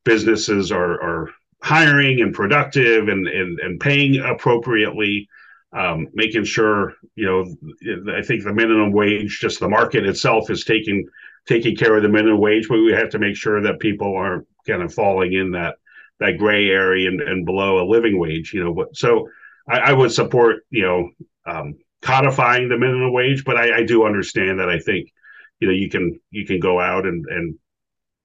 businesses 0.05 0.71
are, 0.71 1.01
are 1.03 1.31
hiring 1.63 2.21
and 2.21 2.35
productive 2.35 3.09
and, 3.09 3.27
and, 3.27 3.59
and 3.59 3.81
paying 3.81 4.21
appropriately, 4.21 5.29
um, 5.73 6.07
making 6.13 6.45
sure, 6.45 6.93
you 7.17 7.27
know, 7.27 8.13
I 8.15 8.23
think 8.23 8.45
the 8.45 8.53
minimum 8.53 8.93
wage, 8.93 9.41
just 9.41 9.61
the 9.61 9.69
market 9.69 10.07
itself 10.07 10.51
is 10.51 10.65
taking 10.65 11.09
taking 11.47 11.77
care 11.77 11.97
of 11.97 12.03
the 12.03 12.09
minimum 12.09 12.39
wage, 12.39 12.69
but 12.69 12.79
we 12.79 12.93
have 12.93 13.11
to 13.11 13.19
make 13.19 13.37
sure 13.37 13.61
that 13.61 13.79
people 13.79 14.17
aren't 14.17 14.47
kind 14.67 14.83
of 14.83 14.95
falling 14.95 15.35
in 15.35 15.51
that 15.51 15.77
that 16.21 16.39
gray 16.39 16.69
area 16.69 17.09
and, 17.09 17.21
and 17.21 17.45
below 17.45 17.83
a 17.83 17.89
living 17.89 18.19
wage, 18.19 18.53
you 18.55 18.63
know. 18.63 18.87
So 18.93 19.29
I, 19.69 19.79
I 19.79 19.93
would 19.93 20.13
support, 20.13 20.65
you 20.71 20.83
know, 20.83 21.11
um, 21.47 21.75
codifying 22.03 22.69
the 22.69 22.79
minimum 22.79 23.13
wage, 23.13 23.45
but 23.45 23.57
I, 23.57 23.79
I, 23.79 23.83
do 23.85 24.05
understand 24.05 24.61
that 24.61 24.69
I 24.69 24.79
think, 24.79 25.11
you 25.61 25.69
know, 25.69 25.75
you 25.75 25.89
can 25.89 26.21
you 26.31 26.47
can 26.47 26.61
go 26.61 26.81
out 26.81 27.07
and 27.07 27.25
and 27.29 27.59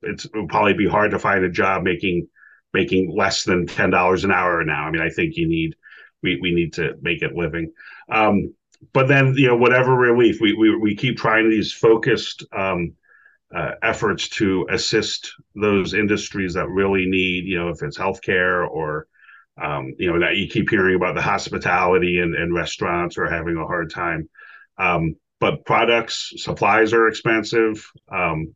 it's 0.02 0.26
it 0.26 0.36
will 0.36 0.48
probably 0.48 0.74
be 0.74 0.88
hard 0.88 1.12
to 1.12 1.20
find 1.20 1.44
a 1.44 1.50
job 1.50 1.84
making 1.84 2.28
making 2.74 3.16
less 3.16 3.44
than 3.44 3.68
ten 3.68 3.90
dollars 3.90 4.24
an 4.24 4.32
hour 4.32 4.64
now. 4.64 4.86
I 4.86 4.92
mean, 4.92 5.02
I 5.02 5.10
think 5.10 5.36
you 5.36 5.48
need 5.48 5.76
we 6.22 6.40
we 6.42 6.54
need 6.54 6.74
to 6.74 6.96
make 7.02 7.22
it 7.22 7.36
living. 7.36 7.72
Um, 8.12 8.54
but 8.94 9.08
then 9.08 9.34
you 9.36 9.48
know 9.48 9.58
whatever 9.58 9.96
relief 9.96 10.40
we 10.42 10.54
we 10.54 10.76
we 10.76 10.96
keep 10.96 11.18
trying 11.18 11.50
these 11.50 11.74
focused 11.74 12.46
um, 12.56 12.94
uh, 13.56 13.72
efforts 13.82 14.30
to 14.30 14.68
assist 14.70 15.34
those 15.56 15.94
industries 15.94 16.54
that 16.54 16.70
really 16.70 17.06
need, 17.06 17.46
you 17.46 17.58
know, 17.58 17.70
if 17.70 17.82
it's 17.82 17.98
healthcare 17.98 18.68
or, 18.70 19.08
um, 19.62 19.94
you 19.98 20.12
know, 20.12 20.20
that 20.20 20.38
you 20.38 20.48
keep 20.48 20.70
hearing 20.70 20.96
about 20.96 21.16
the 21.16 21.22
hospitality 21.22 22.20
and, 22.20 22.36
and 22.36 22.54
restaurants 22.54 23.18
are 23.18 23.30
having 23.30 23.58
a 23.58 23.66
hard 23.66 23.92
time. 23.92 24.30
Um, 24.78 25.16
but 25.40 25.66
products, 25.66 26.34
supplies 26.38 26.94
are 26.94 27.08
expensive, 27.08 27.90
um, 28.12 28.56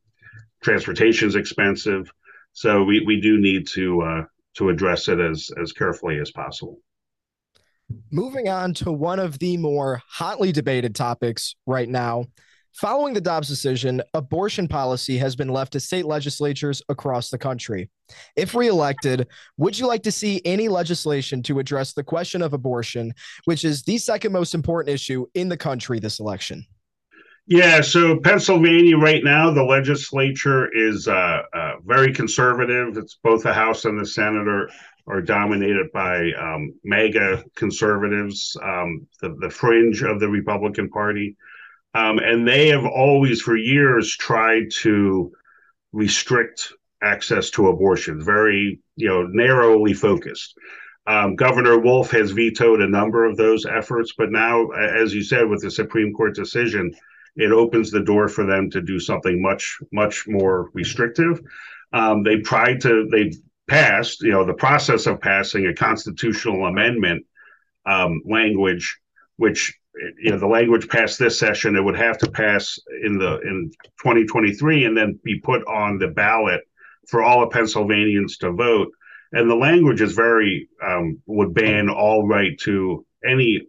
transportation 0.61 1.27
is 1.27 1.35
expensive. 1.35 2.11
So 2.53 2.83
we, 2.83 3.03
we 3.05 3.19
do 3.19 3.39
need 3.39 3.67
to 3.69 4.01
uh, 4.01 4.23
to 4.55 4.69
address 4.69 5.07
it 5.07 5.19
as 5.19 5.49
as 5.61 5.71
carefully 5.71 6.19
as 6.19 6.31
possible. 6.31 6.79
Moving 8.11 8.47
on 8.47 8.73
to 8.75 8.91
one 8.91 9.19
of 9.19 9.39
the 9.39 9.57
more 9.57 10.01
hotly 10.07 10.51
debated 10.51 10.95
topics 10.95 11.55
right 11.65 11.89
now. 11.89 12.25
Following 12.73 13.13
the 13.13 13.21
Dobbs 13.21 13.47
decision, 13.47 14.01
abortion 14.15 14.67
policy 14.67 15.15
has 15.19 15.35
been 15.35 15.49
left 15.49 15.73
to 15.73 15.79
state 15.79 16.05
legislatures 16.05 16.81
across 16.89 17.29
the 17.29 17.37
country. 17.37 17.91
If 18.35 18.55
reelected, 18.55 19.27
would 19.57 19.77
you 19.77 19.85
like 19.85 20.01
to 20.03 20.11
see 20.11 20.41
any 20.43 20.67
legislation 20.69 21.43
to 21.43 21.59
address 21.59 21.93
the 21.93 22.03
question 22.03 22.41
of 22.41 22.53
abortion, 22.53 23.13
which 23.45 23.63
is 23.63 23.83
the 23.83 23.99
second 23.99 24.33
most 24.33 24.55
important 24.55 24.91
issue 24.91 25.27
in 25.35 25.49
the 25.49 25.57
country 25.57 25.99
this 25.99 26.19
election? 26.19 26.65
Yeah, 27.45 27.81
so 27.81 28.19
Pennsylvania 28.19 28.97
right 28.97 29.23
now, 29.23 29.51
the 29.51 29.63
legislature 29.63 30.67
is 30.73 31.07
uh, 31.07 31.41
uh, 31.53 31.73
very 31.85 32.11
conservative. 32.11 32.97
It's 32.97 33.19
both 33.21 33.43
the 33.43 33.53
House 33.53 33.85
and 33.85 33.99
the 33.99 34.05
Senate 34.05 34.47
are, 34.47 34.69
are 35.05 35.21
dominated 35.21 35.91
by 35.93 36.31
um, 36.39 36.73
MAGA 36.83 37.43
conservatives, 37.55 38.57
um, 38.63 39.05
the, 39.21 39.35
the 39.41 39.49
fringe 39.49 40.01
of 40.01 40.19
the 40.19 40.29
Republican 40.29 40.89
Party. 40.89 41.37
Um, 41.93 42.19
and 42.19 42.47
they 42.47 42.69
have 42.69 42.85
always, 42.85 43.41
for 43.41 43.55
years, 43.55 44.15
tried 44.15 44.71
to 44.81 45.31
restrict 45.91 46.73
access 47.03 47.49
to 47.51 47.67
abortion, 47.67 48.23
very 48.23 48.79
you 48.95 49.07
know 49.07 49.23
narrowly 49.27 49.93
focused. 49.93 50.55
Um, 51.05 51.35
Governor 51.35 51.77
Wolf 51.77 52.11
has 52.11 52.31
vetoed 52.31 52.81
a 52.81 52.87
number 52.87 53.25
of 53.25 53.35
those 53.35 53.65
efforts, 53.65 54.13
but 54.17 54.31
now, 54.31 54.67
as 54.69 55.13
you 55.13 55.21
said, 55.21 55.49
with 55.49 55.61
the 55.61 55.69
Supreme 55.69 56.13
Court 56.13 56.33
decision, 56.33 56.93
it 57.35 57.51
opens 57.51 57.91
the 57.91 58.03
door 58.03 58.27
for 58.29 58.45
them 58.45 58.69
to 58.69 58.81
do 58.81 58.99
something 58.99 59.41
much, 59.41 59.79
much 59.91 60.27
more 60.27 60.69
restrictive. 60.73 61.41
Um, 61.91 62.23
they 62.23 62.39
tried 62.39 62.79
to, 62.81 63.07
they 63.11 63.33
passed, 63.67 64.21
you 64.21 64.31
know, 64.31 64.45
the 64.45 64.53
process 64.53 65.05
of 65.05 65.19
passing 65.19 65.67
a 65.67 65.73
constitutional 65.73 66.65
amendment 66.67 67.25
um, 67.85 68.21
language, 68.25 68.97
which 69.43 69.77
you 70.23 70.31
know 70.31 70.39
the 70.39 70.47
language 70.47 70.87
passed 70.87 71.19
this 71.19 71.37
session 71.37 71.75
it 71.75 71.83
would 71.83 71.97
have 71.97 72.17
to 72.17 72.31
pass 72.31 72.79
in 73.03 73.17
the 73.17 73.39
in 73.41 73.69
2023 74.01 74.85
and 74.85 74.95
then 74.97 75.19
be 75.23 75.37
put 75.41 75.61
on 75.67 75.99
the 75.99 76.07
ballot 76.07 76.61
for 77.09 77.21
all 77.21 77.43
of 77.43 77.51
pennsylvanians 77.51 78.37
to 78.37 78.51
vote. 78.51 78.89
And 79.33 79.49
the 79.49 79.55
language 79.55 79.99
is 79.99 80.13
very 80.13 80.69
um, 80.81 81.19
would 81.25 81.53
ban 81.53 81.89
all 81.89 82.25
right 82.25 82.57
to 82.59 83.05
any 83.25 83.61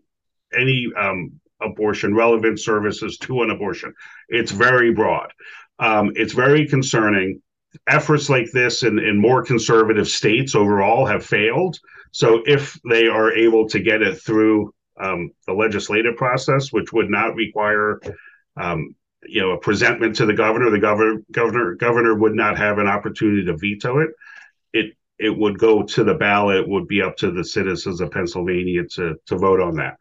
any 0.57 0.87
um, 0.97 1.41
abortion 1.61 2.15
relevant 2.15 2.61
services 2.61 3.19
to 3.19 3.43
an 3.43 3.51
abortion. 3.51 3.93
It's 4.29 4.53
very 4.53 4.93
broad. 4.95 5.33
Um, 5.81 6.13
it's 6.15 6.35
very 6.35 6.69
concerning. 6.69 7.41
Efforts 7.89 8.31
like 8.31 8.49
this 8.53 8.85
in, 8.85 9.01
in 9.01 9.21
more 9.21 9.43
conservative 9.43 10.07
states 10.07 10.55
overall 10.55 11.07
have 11.07 11.27
failed. 11.27 11.77
So 12.13 12.43
if 12.47 12.79
they 12.89 13.09
are 13.09 13.33
able 13.33 13.69
to 13.71 13.81
get 13.81 14.01
it 14.01 14.23
through 14.23 14.73
um, 14.99 15.31
the 15.47 15.53
legislative 15.53 16.17
process, 16.17 16.73
which 16.73 16.93
would 16.93 17.11
not 17.11 17.35
require, 17.35 18.01
um, 18.57 18.95
you 19.25 19.41
know, 19.41 19.53
a 19.53 19.59
presentment 19.59 20.17
to 20.17 20.27
the 20.27 20.35
governor. 20.35 20.71
The 20.71 20.79
governor, 20.79 21.23
governor, 21.31 21.75
governor 21.75 22.15
would 22.15 22.35
not 22.35 22.59
have 22.59 22.79
an 22.79 22.87
opportunity 22.87 23.45
to 23.47 23.57
veto 23.57 23.99
it. 23.99 24.11
It 24.73 24.97
it 25.19 25.37
would 25.37 25.59
go 25.59 25.83
to 25.83 26.05
the 26.05 26.15
ballot. 26.15 26.69
Would 26.69 26.89
be 26.89 27.03
up 27.03 27.17
to 27.19 27.31
the 27.31 27.45
citizens 27.45 28.01
of 28.01 28.11
Pennsylvania 28.11 28.83
to 28.93 29.17
to 29.27 29.37
vote 29.37 29.61
on 29.61 29.77
that. 29.77 29.97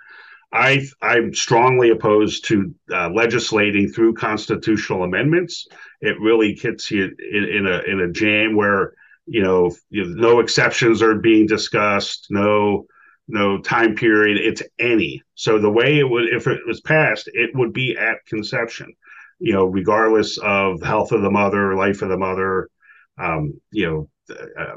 I 0.51 0.85
I'm 1.01 1.33
strongly 1.33 1.89
opposed 1.89 2.45
to 2.45 2.73
uh, 2.91 3.09
legislating 3.09 3.89
through 3.89 4.13
constitutional 4.13 5.03
amendments. 5.03 5.67
It 6.01 6.19
really 6.19 6.53
gets 6.53 6.91
you 6.91 7.05
in, 7.05 7.43
in 7.45 7.65
a 7.67 7.79
in 7.81 8.01
a 8.01 8.11
jam 8.11 8.55
where 8.55 8.93
you 9.25 9.41
know, 9.41 9.75
you 9.89 10.05
know 10.05 10.29
no 10.29 10.39
exceptions 10.39 11.01
are 11.01 11.15
being 11.15 11.47
discussed, 11.47 12.27
no 12.29 12.85
no 13.33 13.57
time 13.57 13.95
period. 13.95 14.37
It's 14.37 14.61
any. 14.79 15.21
So 15.33 15.59
the 15.59 15.69
way 15.69 15.97
it 15.97 16.07
would, 16.07 16.29
if 16.29 16.45
it 16.45 16.59
was 16.67 16.81
passed, 16.81 17.27
it 17.33 17.49
would 17.55 17.73
be 17.73 17.97
at 17.97 18.25
conception. 18.27 18.93
You 19.39 19.53
know, 19.53 19.65
regardless 19.65 20.37
of 20.37 20.81
health 20.81 21.11
of 21.11 21.23
the 21.23 21.31
mother, 21.31 21.75
life 21.75 22.03
of 22.03 22.09
the 22.09 22.17
mother, 22.17 22.69
um, 23.17 23.59
you 23.71 23.87
know, 23.87 24.35
uh, 24.57 24.75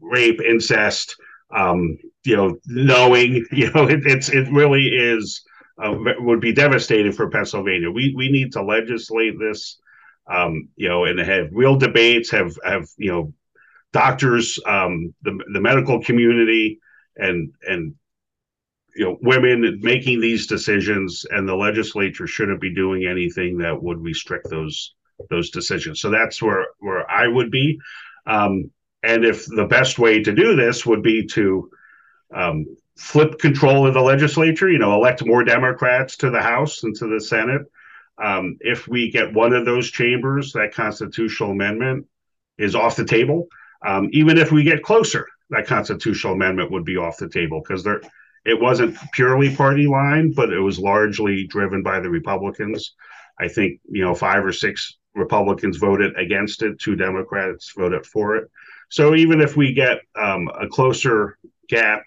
rape, 0.00 0.40
incest, 0.40 1.16
um, 1.54 1.98
you 2.24 2.36
know, 2.36 2.56
knowing, 2.66 3.44
you 3.52 3.72
know, 3.72 3.88
it, 3.88 4.06
it's 4.06 4.28
it 4.28 4.48
really 4.52 4.86
is 4.86 5.42
uh, 5.82 5.94
would 6.20 6.40
be 6.40 6.52
devastating 6.52 7.12
for 7.12 7.28
Pennsylvania. 7.28 7.90
We 7.90 8.14
we 8.16 8.30
need 8.30 8.52
to 8.52 8.62
legislate 8.62 9.34
this, 9.40 9.80
um, 10.32 10.68
you 10.76 10.88
know, 10.88 11.04
and 11.06 11.18
have 11.18 11.48
real 11.50 11.76
debates. 11.76 12.30
Have 12.30 12.56
have 12.64 12.86
you 12.96 13.10
know, 13.10 13.34
doctors, 13.92 14.60
um, 14.64 15.12
the 15.22 15.36
the 15.52 15.60
medical 15.60 16.00
community 16.00 16.78
and 17.16 17.52
and 17.62 17.94
you 18.94 19.04
know 19.04 19.18
women 19.22 19.78
making 19.82 20.20
these 20.20 20.46
decisions 20.46 21.26
and 21.30 21.48
the 21.48 21.54
legislature 21.54 22.26
shouldn't 22.26 22.60
be 22.60 22.74
doing 22.74 23.06
anything 23.06 23.58
that 23.58 23.82
would 23.82 24.02
restrict 24.02 24.48
those 24.50 24.94
those 25.30 25.50
decisions. 25.50 26.00
So 26.00 26.10
that's 26.10 26.42
where 26.42 26.66
where 26.78 27.10
i 27.10 27.26
would 27.26 27.50
be. 27.50 27.78
Um, 28.26 28.70
and 29.02 29.24
if 29.24 29.46
the 29.46 29.66
best 29.66 29.98
way 29.98 30.22
to 30.22 30.32
do 30.32 30.56
this 30.56 30.84
would 30.84 31.02
be 31.02 31.26
to 31.26 31.70
um, 32.34 32.66
flip 32.96 33.38
control 33.38 33.86
of 33.86 33.94
the 33.94 34.00
legislature 34.00 34.70
you 34.70 34.78
know 34.78 34.94
elect 34.94 35.24
more 35.24 35.44
democrats 35.44 36.16
to 36.16 36.30
the 36.30 36.40
house 36.40 36.82
and 36.82 36.94
to 36.96 37.06
the 37.06 37.20
senate. 37.20 37.62
Um, 38.22 38.56
if 38.60 38.88
we 38.88 39.10
get 39.10 39.34
one 39.34 39.52
of 39.52 39.66
those 39.66 39.90
chambers 39.90 40.52
that 40.52 40.74
constitutional 40.74 41.50
amendment 41.50 42.06
is 42.56 42.74
off 42.74 42.96
the 42.96 43.04
table. 43.04 43.48
Um, 43.86 44.08
even 44.12 44.38
if 44.38 44.50
we 44.50 44.62
get 44.62 44.82
closer 44.82 45.26
that 45.50 45.66
constitutional 45.66 46.34
amendment 46.34 46.70
would 46.70 46.84
be 46.84 46.96
off 46.96 47.18
the 47.18 47.28
table 47.28 47.60
because 47.60 47.84
there 47.84 48.00
it 48.44 48.60
wasn't 48.60 48.96
purely 49.12 49.54
party 49.54 49.86
line, 49.88 50.32
but 50.32 50.52
it 50.52 50.60
was 50.60 50.78
largely 50.78 51.46
driven 51.48 51.82
by 51.82 51.98
the 51.98 52.08
Republicans. 52.08 52.94
I 53.40 53.48
think 53.48 53.80
you 53.90 54.04
know 54.04 54.14
five 54.14 54.44
or 54.44 54.52
six 54.52 54.96
Republicans 55.14 55.76
voted 55.76 56.16
against 56.16 56.62
it, 56.62 56.78
two 56.78 56.96
Democrats 56.96 57.72
voted 57.76 58.06
for 58.06 58.36
it. 58.36 58.50
So 58.88 59.14
even 59.14 59.40
if 59.40 59.56
we 59.56 59.72
get 59.72 59.98
um, 60.14 60.48
a 60.60 60.68
closer 60.68 61.38
gap, 61.68 62.02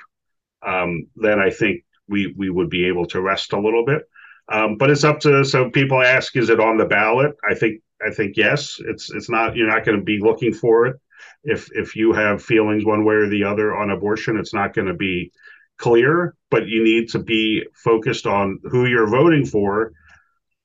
um, 0.66 1.08
then 1.16 1.40
I 1.40 1.50
think 1.50 1.84
we 2.08 2.34
we 2.38 2.50
would 2.50 2.70
be 2.70 2.86
able 2.86 3.06
to 3.08 3.22
rest 3.22 3.54
a 3.54 3.60
little 3.60 3.86
bit. 3.86 4.04
Um, 4.52 4.78
but 4.78 4.90
it's 4.90 5.04
up 5.04 5.20
to 5.22 5.46
so 5.46 5.70
people 5.70 6.02
ask, 6.02 6.36
is 6.36 6.50
it 6.50 6.60
on 6.60 6.78
the 6.78 6.86
ballot? 6.86 7.36
I 7.48 7.54
think 7.54 7.82
I 8.06 8.12
think 8.12 8.38
yes. 8.38 8.80
It's 8.80 9.12
it's 9.12 9.30
not. 9.30 9.56
You're 9.56 9.68
not 9.68 9.86
going 9.86 9.98
to 9.98 10.04
be 10.04 10.20
looking 10.20 10.54
for 10.54 10.88
it 10.88 11.00
if 11.44 11.70
if 11.72 11.96
you 11.96 12.14
have 12.14 12.44
feelings 12.44 12.86
one 12.86 13.06
way 13.06 13.16
or 13.16 13.30
the 13.30 13.44
other 13.44 13.76
on 13.76 13.92
abortion, 13.92 14.38
it's 14.38 14.54
not 14.54 14.74
going 14.74 14.88
to 14.88 14.94
be 14.94 15.32
clear. 15.78 16.36
But 16.52 16.68
you 16.68 16.84
need 16.84 17.10
to 17.10 17.20
be 17.20 17.66
focused 17.74 18.26
on 18.26 18.60
who 18.64 18.86
you're 18.86 19.10
voting 19.10 19.46
for 19.46 19.92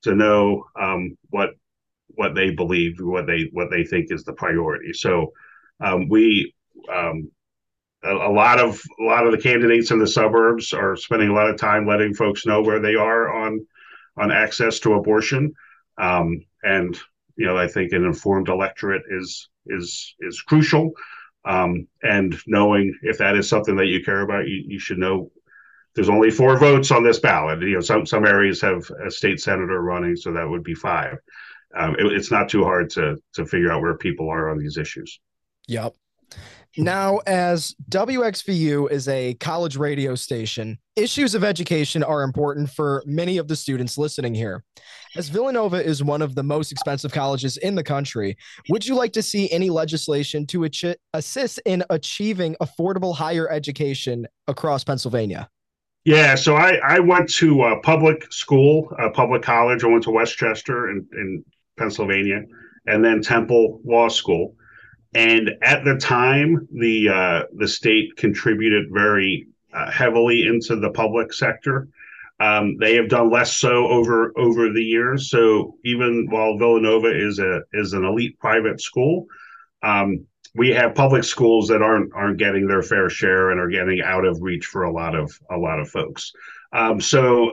to 0.02 0.14
know 0.14 0.64
um, 0.81 1.16
what 1.31 1.50
what 2.09 2.35
they 2.35 2.50
believe, 2.50 2.97
what 3.00 3.26
they 3.26 3.49
what 3.52 3.71
they 3.71 3.85
think 3.85 4.07
is 4.11 4.25
the 4.25 4.33
priority. 4.33 4.93
So 4.93 5.33
um, 5.81 6.09
we 6.09 6.54
um, 6.93 7.31
a, 8.02 8.12
a, 8.12 8.33
lot 8.33 8.61
of 8.61 8.81
a 9.00 9.04
lot 9.04 9.26
of 9.26 9.33
the 9.33 9.38
candidates 9.38 9.90
in 9.90 9.99
the 9.99 10.07
suburbs 10.07 10.73
are 10.73 10.97
spending 10.97 11.31
a 11.31 11.35
lot 11.35 11.49
of 11.49 11.59
time 11.59 11.87
letting 11.87 12.14
folks 12.14 12.47
know 12.47 12.62
where 12.62 12.81
they 12.81 12.95
are 12.95 13.33
on 13.33 13.66
on 14.16 14.31
access 14.31 14.78
to 14.81 14.95
abortion. 14.95 15.52
Um, 15.99 16.45
and 16.62 16.99
you 17.37 17.47
know, 17.47 17.57
I 17.57 17.66
think 17.66 17.93
an 17.93 18.04
informed 18.04 18.49
electorate 18.49 19.02
is 19.11 19.49
is 19.66 20.14
is 20.21 20.40
crucial. 20.42 20.92
Um, 21.44 21.87
and 22.02 22.37
knowing 22.47 22.99
if 23.02 23.18
that 23.18 23.37
is 23.37 23.49
something 23.49 23.76
that 23.76 23.87
you 23.87 24.02
care 24.02 24.23
about, 24.23 24.49
you, 24.49 24.64
you 24.66 24.78
should 24.78 24.99
know 24.99 25.30
there's 25.94 26.09
only 26.09 26.30
four 26.30 26.59
votes 26.59 26.90
on 26.90 27.04
this 27.04 27.21
ballot. 27.21 27.61
You 27.61 27.75
know, 27.75 27.80
some 27.80 28.06
some 28.06 28.26
areas 28.26 28.61
have 28.62 28.90
a 29.04 29.11
state 29.11 29.40
senator 29.40 29.80
running, 29.80 30.16
so 30.16 30.33
that 30.33 30.49
would 30.49 30.64
be 30.64 30.75
five. 30.75 31.18
Um, 31.76 31.97
it, 31.99 32.06
it's 32.12 32.30
not 32.30 32.49
too 32.49 32.64
hard 32.64 32.90
to 32.90 33.16
to 33.35 33.47
figure 33.47 33.71
out 33.71 33.83
where 33.83 33.97
people 33.97 34.28
are 34.28 34.50
on 34.50 34.59
these 34.59 34.76
issues. 34.76 35.21
Yep. 35.68 35.94
Now, 36.76 37.18
as 37.26 37.75
WXVU 37.88 38.90
is 38.90 39.06
a 39.06 39.35
college 39.35 39.76
radio 39.76 40.16
station, 40.16 40.78
issues 40.97 41.37
of 41.37 41.44
education 41.44 42.02
are 42.02 42.23
important 42.23 42.68
for 42.71 43.04
many 43.06 43.38
of 43.38 43.47
the 43.47 43.54
students 43.54 43.97
listening 43.97 44.35
here. 44.35 44.64
As 45.16 45.28
Villanova 45.28 45.85
is 45.85 46.02
one 46.02 46.23
of 46.23 46.35
the 46.35 46.42
most 46.42 46.73
expensive 46.73 47.12
colleges 47.12 47.56
in 47.59 47.76
the 47.76 47.85
country, 47.85 48.37
would 48.68 48.85
you 48.85 48.97
like 48.97 49.12
to 49.12 49.23
see 49.23 49.50
any 49.52 49.71
legislation 49.71 50.44
to 50.47 50.64
ach- 50.64 50.97
assist 51.12 51.61
in 51.66 51.85
achieving 51.90 52.56
affordable 52.61 53.14
higher 53.14 53.49
education 53.49 54.26
across 54.49 54.83
Pennsylvania? 54.83 55.49
Yeah, 56.04 56.35
so 56.35 56.56
I, 56.56 56.80
I 56.85 56.99
went 56.99 57.33
to 57.35 57.62
a 57.62 57.80
public 57.80 58.30
school, 58.33 58.92
a 58.99 59.09
public 59.09 59.42
college. 59.42 59.85
I 59.85 59.87
went 59.87 60.02
to 60.04 60.11
West 60.11 60.37
Chester 60.37 60.90
in, 60.90 61.06
in 61.12 61.44
Pennsylvania, 61.78 62.42
and 62.87 63.04
then 63.04 63.23
Temple 63.23 63.80
Law 63.85 64.09
School. 64.09 64.56
And 65.14 65.52
at 65.62 65.85
the 65.85 65.97
time, 65.97 66.68
the 66.73 67.09
uh, 67.09 67.42
the 67.56 67.68
state 67.68 68.16
contributed 68.16 68.87
very 68.92 69.47
uh, 69.73 69.90
heavily 69.92 70.47
into 70.47 70.75
the 70.75 70.90
public 70.90 71.33
sector. 71.33 71.88
Um, 72.41 72.76
they 72.79 72.97
have 72.97 73.09
done 73.09 73.31
less 73.31 73.57
so 73.57 73.87
over 73.87 74.33
over 74.37 74.73
the 74.73 74.83
years. 74.83 75.31
So 75.31 75.76
even 75.85 76.26
while 76.31 76.59
Villanova 76.59 77.09
is 77.09 77.38
a 77.38 77.61
is 77.73 77.93
an 77.93 78.05
elite 78.05 78.38
private 78.38 78.81
school, 78.81 79.26
um, 79.83 80.26
we 80.55 80.71
have 80.71 80.95
public 80.95 81.25
schools 81.25 81.69
that 81.69 81.83
aren't 81.83 82.12
aren't 82.14 82.38
getting 82.38 82.67
their 82.67 82.83
fair 82.83 83.09
share 83.09 83.50
and 83.50 83.61
are 83.61 83.69
getting 83.69 84.00
out 84.00 84.25
of 84.25 84.41
reach 84.41 84.67
for 84.67 84.85
a 84.85 84.93
lot 84.93 85.14
of 85.14 85.33
a 85.50 85.57
lot 85.57 85.79
of 85.79 85.88
folks. 85.88 86.33
Um, 86.73 87.00
so 87.00 87.53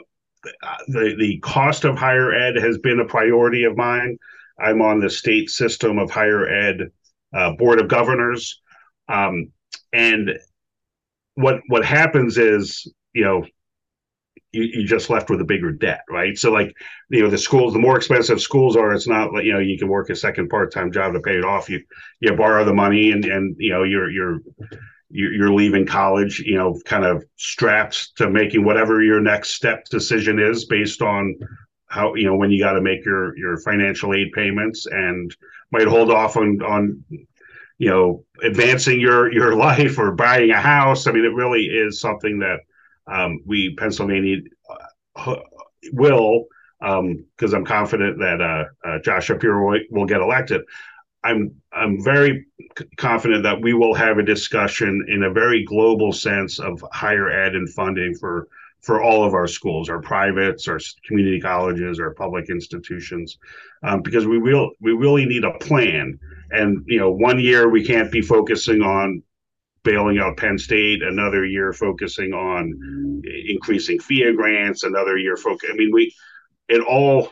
uh, 0.63 0.77
the 0.87 1.15
the 1.17 1.39
cost 1.39 1.85
of 1.85 1.97
higher 1.97 2.33
ed 2.33 2.55
has 2.55 2.77
been 2.79 2.99
a 2.99 3.05
priority 3.05 3.63
of 3.63 3.77
mine. 3.77 4.17
I'm 4.59 4.81
on 4.81 4.99
the 4.99 5.09
state 5.09 5.49
system 5.49 5.97
of 5.99 6.09
higher 6.11 6.47
ed 6.47 6.91
uh, 7.35 7.53
board 7.53 7.79
of 7.79 7.87
governors, 7.87 8.61
um, 9.07 9.51
and 9.93 10.31
what 11.35 11.61
what 11.67 11.85
happens 11.85 12.37
is 12.37 12.91
you 13.13 13.23
know 13.23 13.45
you, 14.51 14.63
you 14.63 14.85
just 14.85 15.09
left 15.09 15.29
with 15.29 15.41
a 15.41 15.45
bigger 15.45 15.71
debt, 15.71 16.01
right? 16.09 16.37
So 16.37 16.51
like, 16.51 16.73
you 17.09 17.21
know, 17.21 17.29
the 17.29 17.37
schools, 17.37 17.73
the 17.73 17.79
more 17.79 17.97
expensive 17.97 18.41
schools 18.41 18.75
are, 18.75 18.93
it's 18.93 19.07
not 19.07 19.33
like, 19.33 19.45
you 19.45 19.53
know, 19.53 19.59
you 19.59 19.77
can 19.77 19.87
work 19.87 20.09
a 20.09 20.15
second 20.15 20.49
part-time 20.49 20.91
job 20.91 21.13
to 21.13 21.19
pay 21.19 21.37
it 21.37 21.45
off. 21.45 21.69
You, 21.69 21.81
you 22.19 22.35
borrow 22.35 22.65
the 22.65 22.73
money 22.73 23.11
and, 23.11 23.23
and, 23.25 23.55
you 23.59 23.71
know, 23.71 23.83
you're, 23.83 24.09
you're, 24.09 24.39
you're 25.09 25.53
leaving 25.53 25.85
college, 25.85 26.39
you 26.39 26.55
know, 26.55 26.79
kind 26.85 27.05
of 27.05 27.23
strapped 27.35 28.15
to 28.17 28.29
making 28.29 28.63
whatever 28.63 29.03
your 29.03 29.21
next 29.21 29.51
step 29.51 29.85
decision 29.85 30.39
is 30.39 30.65
based 30.65 31.01
on 31.01 31.35
how, 31.87 32.15
you 32.15 32.25
know, 32.25 32.35
when 32.35 32.51
you 32.51 32.63
got 32.63 32.73
to 32.73 32.81
make 32.81 33.03
your, 33.05 33.37
your 33.37 33.57
financial 33.59 34.13
aid 34.13 34.31
payments 34.33 34.85
and 34.85 35.35
might 35.71 35.87
hold 35.87 36.11
off 36.11 36.37
on, 36.37 36.61
on, 36.61 37.03
you 37.77 37.89
know, 37.89 38.23
advancing 38.43 38.99
your, 39.01 39.31
your 39.33 39.55
life 39.67 39.97
or 39.97 40.11
buying 40.11 40.51
a 40.51 40.59
house. 40.59 41.07
I 41.07 41.11
mean, 41.11 41.25
it 41.25 41.33
really 41.33 41.65
is 41.65 41.99
something 41.99 42.39
that, 42.39 42.59
um, 43.07 43.39
we 43.45 43.75
Pennsylvania 43.75 44.37
uh, 45.15 45.35
will 45.91 46.45
because 46.79 47.53
um, 47.53 47.55
I'm 47.55 47.65
confident 47.65 48.17
that 48.19 48.41
uh, 48.41 48.65
uh, 48.87 48.99
Josh 48.99 49.25
Shapiro 49.25 49.69
will, 49.69 49.79
will, 49.91 50.05
get 50.05 50.21
elected. 50.21 50.61
I'm 51.23 51.53
I'm 51.71 52.03
very 52.03 52.45
confident 52.97 53.43
that 53.43 53.61
we 53.61 53.73
will 53.73 53.93
have 53.93 54.17
a 54.17 54.23
discussion 54.23 55.05
in 55.07 55.23
a 55.23 55.31
very 55.31 55.63
global 55.63 56.11
sense 56.11 56.59
of 56.59 56.83
higher 56.91 57.29
ed 57.29 57.55
and 57.55 57.69
funding 57.69 58.15
for 58.15 58.47
for 58.81 59.03
all 59.03 59.23
of 59.23 59.35
our 59.35 59.47
schools, 59.47 59.89
our 59.89 60.01
privates, 60.01 60.67
our 60.67 60.79
community 61.05 61.39
colleges, 61.39 61.99
our 61.99 62.15
public 62.15 62.49
institutions, 62.49 63.37
um, 63.83 64.01
because 64.01 64.25
we 64.25 64.39
will 64.39 64.71
we 64.79 64.91
really 64.93 65.25
need 65.25 65.43
a 65.43 65.57
plan. 65.59 66.19
And 66.49 66.83
you 66.87 66.99
know, 66.99 67.11
one 67.11 67.39
year 67.39 67.69
we 67.69 67.85
can't 67.85 68.11
be 68.11 68.21
focusing 68.21 68.81
on 68.81 69.21
bailing 69.83 70.19
out 70.19 70.37
Penn 70.37 70.57
State, 70.57 71.01
another 71.01 71.45
year 71.45 71.73
focusing 71.73 72.33
on 72.33 73.21
increasing 73.47 73.97
PHEAA 73.99 74.35
grants, 74.35 74.83
another 74.83 75.17
year 75.17 75.37
focus. 75.37 75.69
I 75.71 75.75
mean, 75.75 75.91
we 75.93 76.13
it 76.67 76.81
all 76.81 77.29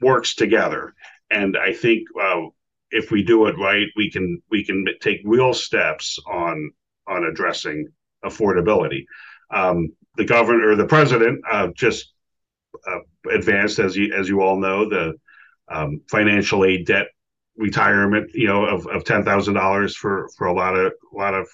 works 0.00 0.34
together, 0.34 0.94
and 1.30 1.56
I 1.56 1.72
think 1.72 2.06
uh, 2.20 2.42
if 2.90 3.10
we 3.10 3.22
do 3.22 3.46
it 3.46 3.56
right, 3.58 3.86
we 3.96 4.10
can 4.10 4.42
we 4.50 4.64
can 4.64 4.84
take 5.00 5.20
real 5.24 5.54
steps 5.54 6.18
on 6.26 6.72
on 7.06 7.24
addressing 7.24 7.88
affordability. 8.24 9.04
Um, 9.50 9.90
the 10.16 10.24
governor, 10.24 10.76
the 10.76 10.86
president, 10.86 11.42
uh, 11.50 11.68
just 11.74 12.12
uh, 12.86 12.98
advanced, 13.32 13.78
as 13.78 13.96
you 13.96 14.14
as 14.14 14.28
you 14.28 14.42
all 14.42 14.58
know, 14.58 14.88
the 14.88 15.14
um, 15.68 16.02
financial 16.10 16.64
aid 16.64 16.86
debt 16.86 17.06
retirement, 17.60 18.30
you 18.34 18.46
know, 18.46 18.64
of, 18.64 18.86
of 18.86 19.04
ten 19.04 19.24
thousand 19.24 19.54
dollars 19.54 19.94
for 19.94 20.28
for 20.36 20.46
a 20.46 20.52
lot 20.52 20.74
of 20.74 20.92
a 21.12 21.16
lot 21.16 21.34
of 21.34 21.48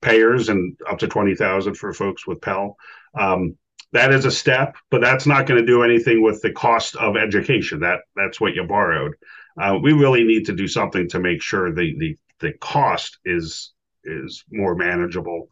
payers 0.00 0.48
and 0.48 0.76
up 0.88 0.98
to 0.98 1.06
twenty 1.06 1.34
thousand 1.34 1.74
for 1.74 1.92
folks 1.92 2.26
with 2.26 2.40
Pell. 2.40 2.76
Um, 3.18 3.56
that 3.92 4.12
is 4.12 4.24
a 4.24 4.30
step, 4.30 4.76
but 4.90 5.02
that's 5.02 5.26
not 5.26 5.46
going 5.46 5.60
to 5.60 5.66
do 5.66 5.82
anything 5.82 6.22
with 6.22 6.40
the 6.40 6.50
cost 6.50 6.96
of 6.96 7.16
education. 7.16 7.80
That 7.80 8.00
that's 8.16 8.40
what 8.40 8.54
you 8.54 8.64
borrowed. 8.64 9.14
Uh, 9.60 9.78
we 9.80 9.92
really 9.92 10.24
need 10.24 10.46
to 10.46 10.54
do 10.54 10.66
something 10.66 11.08
to 11.10 11.20
make 11.20 11.42
sure 11.42 11.72
the 11.72 11.94
the 11.98 12.16
the 12.40 12.52
cost 12.54 13.18
is 13.24 13.72
is 14.04 14.44
more 14.50 14.74
manageable. 14.74 15.48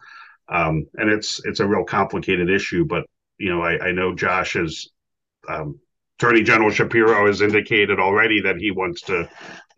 Um, 0.48 0.86
and 0.94 1.10
it's 1.10 1.40
it's 1.44 1.60
a 1.60 1.68
real 1.68 1.84
complicated 1.84 2.50
issue, 2.50 2.84
but 2.84 3.04
you 3.38 3.50
know 3.50 3.62
I, 3.62 3.88
I 3.88 3.92
know 3.92 4.14
Josh 4.14 4.56
is 4.56 4.90
um, 5.48 5.78
Attorney 6.18 6.42
General 6.42 6.70
Shapiro 6.70 7.26
has 7.26 7.40
indicated 7.40 7.98
already 7.98 8.42
that 8.42 8.56
he 8.56 8.70
wants 8.70 9.00
to 9.02 9.28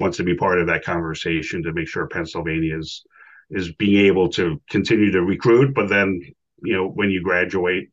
wants 0.03 0.17
to 0.19 0.25
be 0.25 0.35
part 0.35 0.61
of 0.61 0.67
that 0.67 0.85
conversation 0.85 1.63
to 1.63 1.73
make 1.73 1.89
sure 1.89 2.07
Pennsylvania 2.09 2.77
is 2.79 3.05
is 3.51 3.73
being 3.75 4.07
able 4.07 4.29
to 4.31 4.61
continue 4.69 5.13
to 5.13 5.23
recruit, 5.23 5.75
but 5.75 5.89
then 5.89 6.21
you 6.63 6.75
know 6.75 6.89
when 6.89 7.11
you 7.11 7.23
graduate, 7.23 7.91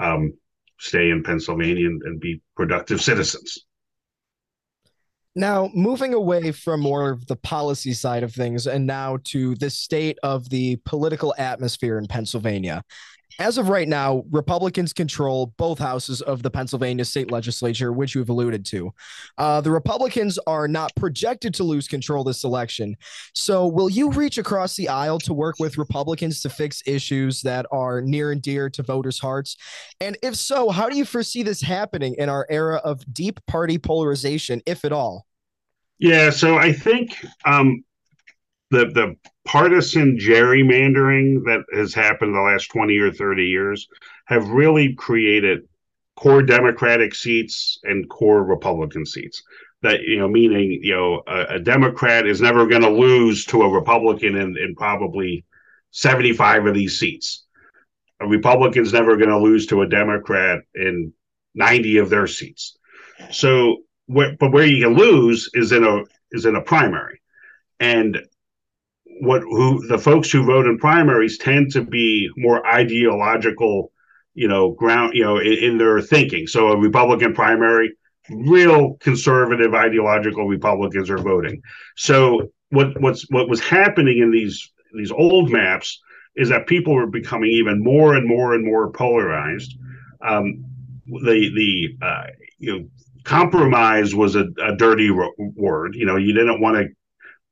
um, 0.00 0.32
stay 0.78 1.10
in 1.10 1.22
Pennsylvania 1.22 1.86
and, 1.86 2.02
and 2.02 2.20
be 2.20 2.40
productive 2.56 3.00
citizens. 3.00 3.66
Now, 5.36 5.68
moving 5.74 6.14
away 6.14 6.52
from 6.52 6.80
more 6.80 7.10
of 7.10 7.26
the 7.26 7.36
policy 7.36 7.92
side 7.92 8.22
of 8.22 8.32
things 8.32 8.68
and 8.68 8.86
now 8.86 9.18
to 9.24 9.56
the 9.56 9.68
state 9.68 10.16
of 10.22 10.48
the 10.48 10.76
political 10.84 11.34
atmosphere 11.36 11.98
in 11.98 12.06
Pennsylvania. 12.06 12.84
As 13.38 13.58
of 13.58 13.68
right 13.68 13.88
now, 13.88 14.24
Republicans 14.30 14.92
control 14.92 15.52
both 15.56 15.78
houses 15.78 16.20
of 16.22 16.42
the 16.42 16.50
Pennsylvania 16.50 17.04
state 17.04 17.30
legislature, 17.30 17.92
which 17.92 18.14
you've 18.14 18.28
alluded 18.28 18.64
to. 18.66 18.92
Uh, 19.38 19.60
the 19.60 19.70
Republicans 19.70 20.38
are 20.46 20.68
not 20.68 20.94
projected 20.94 21.52
to 21.54 21.64
lose 21.64 21.88
control 21.88 22.22
this 22.22 22.44
election. 22.44 22.96
So, 23.34 23.66
will 23.66 23.90
you 23.90 24.10
reach 24.10 24.38
across 24.38 24.76
the 24.76 24.88
aisle 24.88 25.18
to 25.20 25.34
work 25.34 25.56
with 25.58 25.78
Republicans 25.78 26.40
to 26.42 26.48
fix 26.48 26.82
issues 26.86 27.42
that 27.42 27.66
are 27.72 28.00
near 28.00 28.30
and 28.30 28.40
dear 28.40 28.70
to 28.70 28.82
voters' 28.82 29.18
hearts? 29.18 29.56
And 30.00 30.16
if 30.22 30.36
so, 30.36 30.70
how 30.70 30.88
do 30.88 30.96
you 30.96 31.04
foresee 31.04 31.42
this 31.42 31.60
happening 31.60 32.14
in 32.18 32.28
our 32.28 32.46
era 32.48 32.76
of 32.76 33.04
deep 33.12 33.40
party 33.46 33.78
polarization, 33.78 34.62
if 34.66 34.84
at 34.84 34.92
all? 34.92 35.26
Yeah, 35.98 36.30
so 36.30 36.56
I 36.56 36.72
think 36.72 37.16
um, 37.44 37.84
the 38.70 38.86
the 38.86 39.16
partisan 39.44 40.18
gerrymandering 40.18 41.44
that 41.44 41.64
has 41.74 41.94
happened 41.94 42.34
the 42.34 42.40
last 42.40 42.70
20 42.70 42.98
or 42.98 43.12
30 43.12 43.44
years 43.44 43.88
have 44.26 44.48
really 44.48 44.94
created 44.94 45.68
core 46.16 46.42
democratic 46.42 47.14
seats 47.14 47.78
and 47.84 48.08
core 48.08 48.42
republican 48.44 49.04
seats. 49.04 49.42
That 49.82 50.02
you 50.02 50.18
know 50.18 50.28
meaning 50.28 50.80
you 50.82 50.94
know 50.94 51.22
a, 51.26 51.56
a 51.56 51.58
democrat 51.58 52.26
is 52.26 52.40
never 52.40 52.66
going 52.66 52.82
to 52.82 52.90
lose 52.90 53.44
to 53.46 53.62
a 53.62 53.68
republican 53.68 54.34
in, 54.36 54.56
in 54.56 54.74
probably 54.74 55.44
75 55.90 56.66
of 56.66 56.74
these 56.74 56.98
seats. 56.98 57.44
A 58.20 58.26
republican's 58.26 58.92
never 58.92 59.16
going 59.16 59.28
to 59.28 59.38
lose 59.38 59.66
to 59.66 59.82
a 59.82 59.88
democrat 59.88 60.60
in 60.74 61.12
90 61.54 61.98
of 61.98 62.08
their 62.08 62.26
seats. 62.26 62.78
So 63.30 63.82
but 64.08 64.52
where 64.52 64.66
you 64.66 64.84
can 64.84 64.96
lose 64.96 65.50
is 65.54 65.72
in 65.72 65.84
a 65.84 66.02
is 66.32 66.46
in 66.46 66.56
a 66.56 66.62
primary. 66.62 67.20
And 67.80 68.18
what 69.20 69.42
who 69.42 69.86
the 69.86 69.98
folks 69.98 70.30
who 70.30 70.44
vote 70.44 70.66
in 70.66 70.78
primaries 70.78 71.38
tend 71.38 71.72
to 71.72 71.82
be 71.82 72.28
more 72.36 72.66
ideological, 72.66 73.92
you 74.34 74.48
know, 74.48 74.72
ground, 74.72 75.12
you 75.14 75.22
know, 75.22 75.38
in, 75.38 75.52
in 75.52 75.78
their 75.78 76.00
thinking. 76.00 76.46
So 76.46 76.68
a 76.68 76.76
Republican 76.76 77.34
primary, 77.34 77.92
real 78.30 78.94
conservative 78.94 79.74
ideological 79.74 80.46
Republicans 80.46 81.10
are 81.10 81.18
voting. 81.18 81.62
So 81.96 82.50
what 82.70 83.00
what's 83.00 83.28
what 83.30 83.48
was 83.48 83.60
happening 83.60 84.18
in 84.18 84.30
these 84.30 84.72
these 84.94 85.12
old 85.12 85.50
maps 85.50 86.00
is 86.36 86.48
that 86.48 86.66
people 86.66 86.94
were 86.94 87.06
becoming 87.06 87.50
even 87.50 87.82
more 87.82 88.14
and 88.14 88.26
more 88.26 88.54
and 88.54 88.64
more 88.64 88.90
polarized. 88.90 89.74
Um, 90.26 90.64
the 91.06 91.50
the 91.54 92.04
uh, 92.04 92.26
you 92.58 92.72
know 92.72 92.88
compromise 93.24 94.14
was 94.14 94.36
a, 94.36 94.46
a 94.62 94.76
dirty 94.76 95.10
word. 95.38 95.94
You 95.94 96.06
know, 96.06 96.16
you 96.16 96.32
didn't 96.32 96.60
want 96.60 96.76
to 96.76 96.88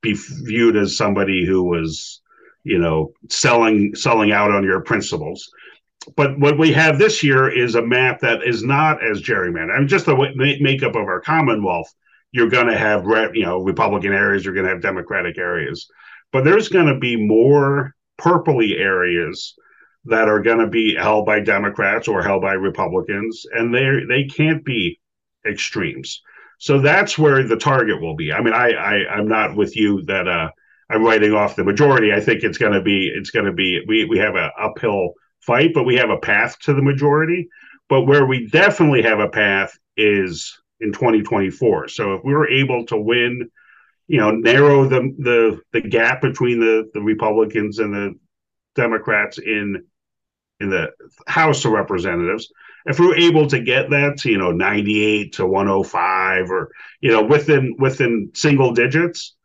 be 0.03 0.13
viewed 0.13 0.75
as 0.75 0.95
somebody 0.95 1.45
who 1.45 1.63
was, 1.63 2.21
you 2.63 2.77
know, 2.77 3.11
selling 3.29 3.95
selling 3.95 4.31
out 4.31 4.51
on 4.51 4.63
your 4.63 4.81
principles. 4.81 5.49
But 6.15 6.37
what 6.37 6.59
we 6.59 6.73
have 6.73 6.99
this 6.99 7.23
year 7.23 7.49
is 7.49 7.75
a 7.75 7.81
map 7.81 8.19
that 8.19 8.43
is 8.43 8.61
not 8.63 9.03
as 9.03 9.21
gerrymandered. 9.21 9.75
I 9.75 9.79
mean, 9.79 9.87
just 9.87 10.05
the 10.05 10.57
makeup 10.59 10.95
of 10.95 11.07
our 11.07 11.21
Commonwealth, 11.21 11.91
you're 12.31 12.49
going 12.49 12.67
to 12.67 12.77
have, 12.77 13.05
you 13.33 13.45
know, 13.45 13.61
Republican 13.61 14.13
areas, 14.13 14.43
you're 14.43 14.53
going 14.53 14.65
to 14.65 14.73
have 14.73 14.81
Democratic 14.81 15.37
areas, 15.37 15.87
but 16.31 16.43
there's 16.43 16.67
going 16.67 16.87
to 16.87 16.99
be 16.99 17.15
more 17.15 17.95
purpley 18.19 18.77
areas 18.77 19.55
that 20.05 20.27
are 20.27 20.41
going 20.41 20.59
to 20.59 20.67
be 20.67 20.93
held 20.95 21.25
by 21.25 21.39
Democrats 21.39 22.09
or 22.09 22.21
held 22.21 22.41
by 22.41 22.53
Republicans, 22.53 23.45
and 23.53 23.73
they 23.73 24.03
they 24.09 24.25
can't 24.25 24.65
be 24.65 24.99
extremes. 25.45 26.21
So 26.63 26.79
that's 26.79 27.17
where 27.17 27.43
the 27.43 27.57
target 27.57 27.99
will 27.99 28.15
be. 28.15 28.31
I 28.31 28.41
mean, 28.41 28.53
I, 28.53 28.69
I 28.69 29.15
I'm 29.15 29.27
not 29.27 29.57
with 29.57 29.75
you 29.75 30.01
that 30.03 30.29
uh, 30.29 30.49
I'm 30.89 31.03
writing 31.03 31.33
off 31.33 31.57
the 31.57 31.65
majority. 31.65 32.13
I 32.13 32.21
think 32.21 32.41
it's 32.41 32.57
going 32.57 32.71
to 32.71 32.81
be 32.81 33.11
it's 33.13 33.31
going 33.31 33.47
to 33.47 33.51
be 33.51 33.81
we 33.85 34.05
we 34.05 34.17
have 34.19 34.35
an 34.35 34.49
uphill 34.57 35.11
fight, 35.41 35.71
but 35.73 35.83
we 35.83 35.97
have 35.97 36.09
a 36.09 36.17
path 36.17 36.57
to 36.59 36.73
the 36.73 36.81
majority. 36.81 37.49
But 37.89 38.03
where 38.03 38.25
we 38.25 38.47
definitely 38.47 39.01
have 39.01 39.19
a 39.19 39.27
path 39.27 39.77
is 39.97 40.57
in 40.79 40.93
2024. 40.93 41.89
So 41.89 42.13
if 42.13 42.21
we 42.23 42.33
were 42.33 42.49
able 42.49 42.85
to 42.85 42.97
win, 42.97 43.49
you 44.07 44.21
know, 44.21 44.31
narrow 44.31 44.87
the 44.87 45.13
the 45.19 45.59
the 45.73 45.81
gap 45.81 46.21
between 46.21 46.61
the 46.61 46.89
the 46.93 47.01
Republicans 47.01 47.79
and 47.79 47.93
the 47.93 48.13
Democrats 48.75 49.37
in 49.37 49.83
in 50.61 50.69
the 50.69 50.91
House 51.27 51.65
of 51.65 51.73
Representatives, 51.73 52.53
if 52.85 52.99
we're 52.99 53.15
able 53.15 53.47
to 53.47 53.59
get 53.59 53.89
that 53.89 54.17
to 54.19 54.29
you 54.29 54.37
know 54.37 54.51
98 54.51 55.33
to 55.33 55.45
105 55.45 56.51
or 56.51 56.71
you 57.01 57.11
know 57.11 57.23
within 57.23 57.75
within 57.77 58.31
single 58.33 58.73
digits 58.73 59.35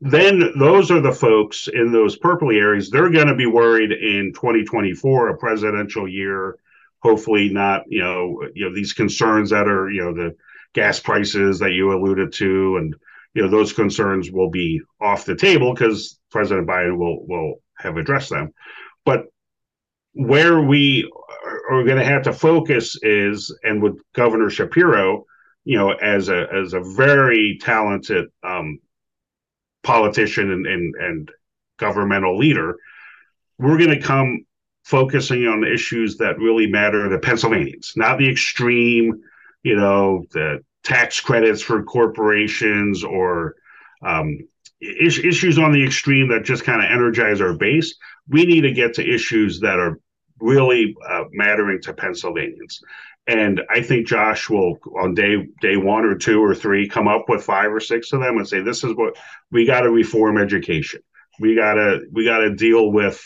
then 0.00 0.52
those 0.58 0.90
are 0.90 1.00
the 1.00 1.12
folks 1.12 1.68
in 1.68 1.92
those 1.92 2.16
purple 2.16 2.50
areas. 2.50 2.88
They're 2.88 3.10
going 3.10 3.26
to 3.26 3.34
be 3.34 3.46
worried 3.46 3.92
in 3.92 4.32
2024, 4.34 5.28
a 5.28 5.36
presidential 5.36 6.08
year. 6.08 6.58
Hopefully, 7.02 7.50
not 7.50 7.84
you 7.86 8.00
know 8.00 8.42
you 8.54 8.68
know 8.68 8.74
these 8.74 8.92
concerns 8.92 9.50
that 9.50 9.68
are 9.68 9.90
you 9.90 10.02
know 10.02 10.14
the 10.14 10.36
gas 10.72 11.00
prices 11.00 11.58
that 11.58 11.72
you 11.72 11.92
alluded 11.92 12.32
to, 12.34 12.76
and 12.76 12.94
you 13.34 13.42
know 13.42 13.48
those 13.48 13.72
concerns 13.72 14.30
will 14.30 14.50
be 14.50 14.80
off 15.00 15.24
the 15.24 15.36
table 15.36 15.74
because 15.74 16.18
President 16.30 16.66
Biden 16.66 16.98
will 16.98 17.26
will 17.26 17.54
have 17.76 17.96
addressed 17.96 18.30
them. 18.30 18.52
But 19.04 19.26
where 20.12 20.60
we 20.60 21.10
are 21.70 21.84
going 21.84 21.98
to 21.98 22.04
have 22.04 22.22
to 22.22 22.32
focus 22.32 22.96
is, 23.02 23.56
and 23.62 23.82
with 23.82 24.00
Governor 24.14 24.50
Shapiro, 24.50 25.24
you 25.64 25.76
know, 25.76 25.92
as 25.92 26.28
a 26.28 26.46
as 26.52 26.72
a 26.72 26.80
very 26.80 27.58
talented 27.60 28.26
um, 28.42 28.78
politician 29.82 30.50
and, 30.50 30.66
and 30.66 30.94
and 30.96 31.30
governmental 31.78 32.36
leader, 32.38 32.76
we're 33.58 33.78
going 33.78 33.90
to 33.90 34.00
come 34.00 34.44
focusing 34.84 35.46
on 35.46 35.64
issues 35.64 36.16
that 36.16 36.38
really 36.38 36.66
matter 36.66 37.08
to 37.08 37.18
Pennsylvanians, 37.18 37.92
not 37.96 38.18
the 38.18 38.28
extreme, 38.28 39.22
you 39.62 39.76
know, 39.76 40.24
the 40.32 40.64
tax 40.82 41.20
credits 41.20 41.62
for 41.62 41.82
corporations 41.82 43.04
or 43.04 43.54
um, 44.04 44.38
is- 44.80 45.18
issues 45.18 45.58
on 45.58 45.72
the 45.72 45.84
extreme 45.84 46.28
that 46.28 46.44
just 46.44 46.64
kind 46.64 46.82
of 46.82 46.90
energize 46.90 47.40
our 47.40 47.54
base. 47.54 47.94
We 48.28 48.46
need 48.46 48.62
to 48.62 48.72
get 48.72 48.94
to 48.94 49.08
issues 49.08 49.60
that 49.60 49.78
are 49.78 50.00
really 50.40 50.96
uh, 51.08 51.24
mattering 51.32 51.80
to 51.82 51.92
Pennsylvanians. 51.92 52.80
And 53.26 53.60
I 53.70 53.82
think 53.82 54.06
Josh 54.06 54.48
will 54.48 54.78
on 55.00 55.14
day 55.14 55.46
day 55.60 55.76
one 55.76 56.04
or 56.04 56.16
two 56.16 56.42
or 56.42 56.54
three 56.54 56.88
come 56.88 57.06
up 57.06 57.28
with 57.28 57.44
five 57.44 57.72
or 57.72 57.80
six 57.80 58.12
of 58.12 58.20
them 58.20 58.38
and 58.38 58.48
say, 58.48 58.60
this 58.60 58.82
is 58.82 58.94
what 58.94 59.16
we 59.50 59.66
got 59.66 59.82
to 59.82 59.90
reform 59.90 60.38
education. 60.38 61.00
We 61.38 61.54
gotta 61.54 62.00
we 62.10 62.24
gotta 62.24 62.54
deal 62.54 62.90
with 62.90 63.22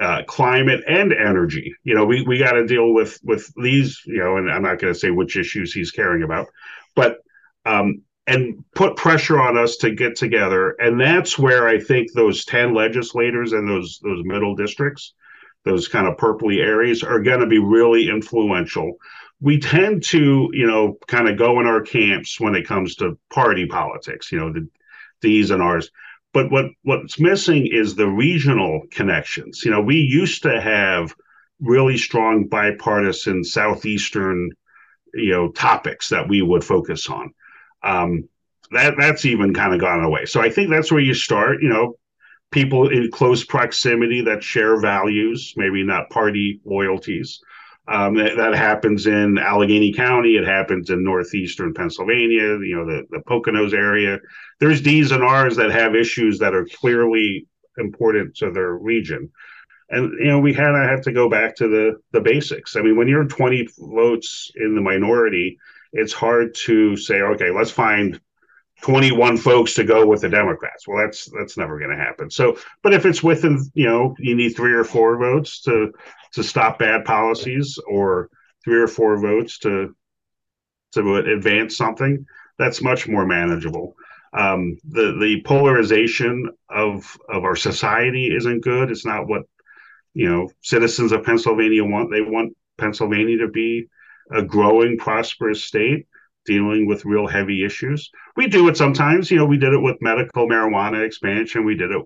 uh, 0.00 0.22
climate 0.26 0.82
and 0.86 1.12
energy. 1.12 1.74
You 1.84 1.94
know, 1.94 2.04
we, 2.04 2.22
we 2.22 2.38
got 2.38 2.52
to 2.52 2.66
deal 2.66 2.92
with 2.92 3.18
with 3.22 3.50
these. 3.62 4.00
You 4.06 4.18
know, 4.18 4.36
and 4.36 4.50
I'm 4.50 4.62
not 4.62 4.78
going 4.78 4.92
to 4.92 4.98
say 4.98 5.10
which 5.10 5.36
issues 5.36 5.72
he's 5.72 5.90
caring 5.90 6.22
about, 6.22 6.48
but 6.94 7.18
um, 7.64 8.02
and 8.26 8.64
put 8.74 8.96
pressure 8.96 9.40
on 9.40 9.56
us 9.56 9.76
to 9.78 9.90
get 9.90 10.16
together. 10.16 10.70
And 10.78 11.00
that's 11.00 11.38
where 11.38 11.66
I 11.66 11.78
think 11.78 12.12
those 12.12 12.44
ten 12.44 12.74
legislators 12.74 13.52
and 13.52 13.68
those 13.68 13.98
those 14.02 14.22
middle 14.24 14.54
districts, 14.54 15.14
those 15.66 15.88
kind 15.88 16.06
of 16.06 16.16
purpley 16.16 16.62
areas, 16.62 17.02
are 17.02 17.20
going 17.20 17.40
to 17.40 17.46
be 17.46 17.58
really 17.58 18.08
influential. 18.08 18.96
We 19.40 19.58
tend 19.58 20.02
to, 20.04 20.48
you 20.54 20.66
know, 20.66 20.96
kind 21.06 21.28
of 21.28 21.36
go 21.36 21.60
in 21.60 21.66
our 21.66 21.82
camps 21.82 22.40
when 22.40 22.54
it 22.54 22.66
comes 22.66 22.96
to 22.96 23.18
party 23.28 23.66
politics. 23.66 24.32
You 24.32 24.38
know, 24.38 24.52
the 24.52 24.66
these 25.20 25.50
and 25.50 25.62
ours 25.62 25.90
but 26.36 26.50
what 26.50 26.66
what's 26.82 27.18
missing 27.18 27.66
is 27.66 27.94
the 27.94 28.06
regional 28.06 28.82
connections. 28.90 29.62
You 29.64 29.70
know, 29.70 29.80
we 29.80 29.96
used 29.96 30.42
to 30.42 30.60
have 30.60 31.14
really 31.60 31.96
strong 31.96 32.46
bipartisan 32.46 33.42
southeastern, 33.42 34.50
you 35.14 35.30
know, 35.30 35.50
topics 35.50 36.10
that 36.10 36.28
we 36.28 36.42
would 36.42 36.62
focus 36.62 37.08
on. 37.08 37.32
Um, 37.82 38.28
that 38.70 38.96
that's 38.98 39.24
even 39.24 39.54
kind 39.54 39.72
of 39.72 39.80
gone 39.80 40.04
away. 40.04 40.26
So 40.26 40.42
I 40.42 40.50
think 40.50 40.68
that's 40.68 40.92
where 40.92 41.00
you 41.00 41.14
start. 41.14 41.62
You 41.62 41.70
know, 41.70 41.94
people 42.50 42.88
in 42.88 43.10
close 43.10 43.44
proximity 43.44 44.22
that 44.22 44.42
share 44.42 44.80
values, 44.80 45.52
maybe 45.56 45.82
not 45.82 46.10
party 46.10 46.60
loyalties. 46.64 47.40
Um, 47.88 48.16
that, 48.16 48.36
that, 48.36 48.54
happens 48.56 49.06
in 49.06 49.38
Allegheny 49.38 49.92
County. 49.92 50.36
It 50.36 50.44
happens 50.44 50.90
in 50.90 51.04
northeastern 51.04 51.72
Pennsylvania. 51.72 52.58
You 52.58 52.76
know, 52.76 52.86
the 52.86 53.06
the 53.10 53.22
Poconos 53.28 53.72
area. 53.72 54.18
There's 54.58 54.80
D's 54.80 55.12
and 55.12 55.22
R's 55.22 55.54
that 55.56 55.70
have 55.70 55.94
issues 55.94 56.40
that 56.40 56.52
are 56.52 56.66
clearly 56.80 57.46
important 57.78 58.34
to 58.38 58.50
their 58.50 58.72
region, 58.72 59.30
and 59.88 60.10
you 60.18 60.26
know 60.26 60.40
we 60.40 60.52
kind 60.52 60.76
of 60.76 60.90
have 60.90 61.02
to 61.02 61.12
go 61.12 61.30
back 61.30 61.54
to 61.56 61.68
the 61.68 62.00
the 62.10 62.20
basics. 62.20 62.74
I 62.74 62.82
mean, 62.82 62.96
when 62.96 63.06
you're 63.06 63.24
20 63.24 63.68
votes 63.78 64.50
in 64.56 64.74
the 64.74 64.80
minority, 64.80 65.56
it's 65.92 66.12
hard 66.12 66.56
to 66.66 66.96
say, 66.96 67.20
okay, 67.20 67.50
let's 67.52 67.70
find 67.70 68.20
21 68.82 69.38
folks 69.38 69.74
to 69.74 69.84
go 69.84 70.06
with 70.06 70.20
the 70.20 70.28
Democrats. 70.28 70.86
Well, 70.86 70.98
that's 70.98 71.30
that's 71.36 71.56
never 71.56 71.78
going 71.78 71.90
to 71.90 71.96
happen. 71.96 72.30
So, 72.30 72.58
but 72.82 72.92
if 72.92 73.06
it's 73.06 73.22
within, 73.22 73.64
you 73.74 73.86
know, 73.86 74.14
you 74.18 74.34
need 74.34 74.50
three 74.50 74.74
or 74.74 74.84
four 74.84 75.18
votes 75.18 75.60
to 75.62 75.92
to 76.32 76.42
stop 76.42 76.78
bad 76.78 77.04
policies, 77.04 77.78
or 77.88 78.28
three 78.64 78.78
or 78.78 78.88
four 78.88 79.18
votes 79.18 79.58
to 79.60 79.96
to 80.92 81.16
advance 81.16 81.76
something, 81.76 82.26
that's 82.58 82.82
much 82.82 83.08
more 83.08 83.26
manageable. 83.26 83.94
Um, 84.36 84.76
the 84.84 85.16
the 85.20 85.42
polarization 85.44 86.50
of 86.68 87.16
of 87.28 87.44
our 87.44 87.56
society 87.56 88.34
isn't 88.34 88.62
good. 88.62 88.90
It's 88.90 89.06
not 89.06 89.26
what 89.26 89.44
you 90.12 90.28
know 90.28 90.50
citizens 90.60 91.12
of 91.12 91.24
Pennsylvania 91.24 91.84
want. 91.84 92.10
They 92.10 92.20
want 92.20 92.54
Pennsylvania 92.76 93.38
to 93.38 93.48
be 93.48 93.86
a 94.30 94.42
growing, 94.42 94.98
prosperous 94.98 95.64
state 95.64 96.06
dealing 96.46 96.86
with 96.86 97.04
real 97.04 97.26
heavy 97.26 97.64
issues. 97.64 98.10
We 98.36 98.46
do 98.46 98.68
it 98.68 98.76
sometimes. 98.76 99.30
You 99.30 99.38
know, 99.38 99.44
we 99.44 99.58
did 99.58 99.72
it 99.72 99.82
with 99.82 100.00
medical 100.00 100.48
marijuana 100.48 101.04
expansion. 101.04 101.64
We 101.64 101.76
did 101.76 101.90
it 101.90 102.02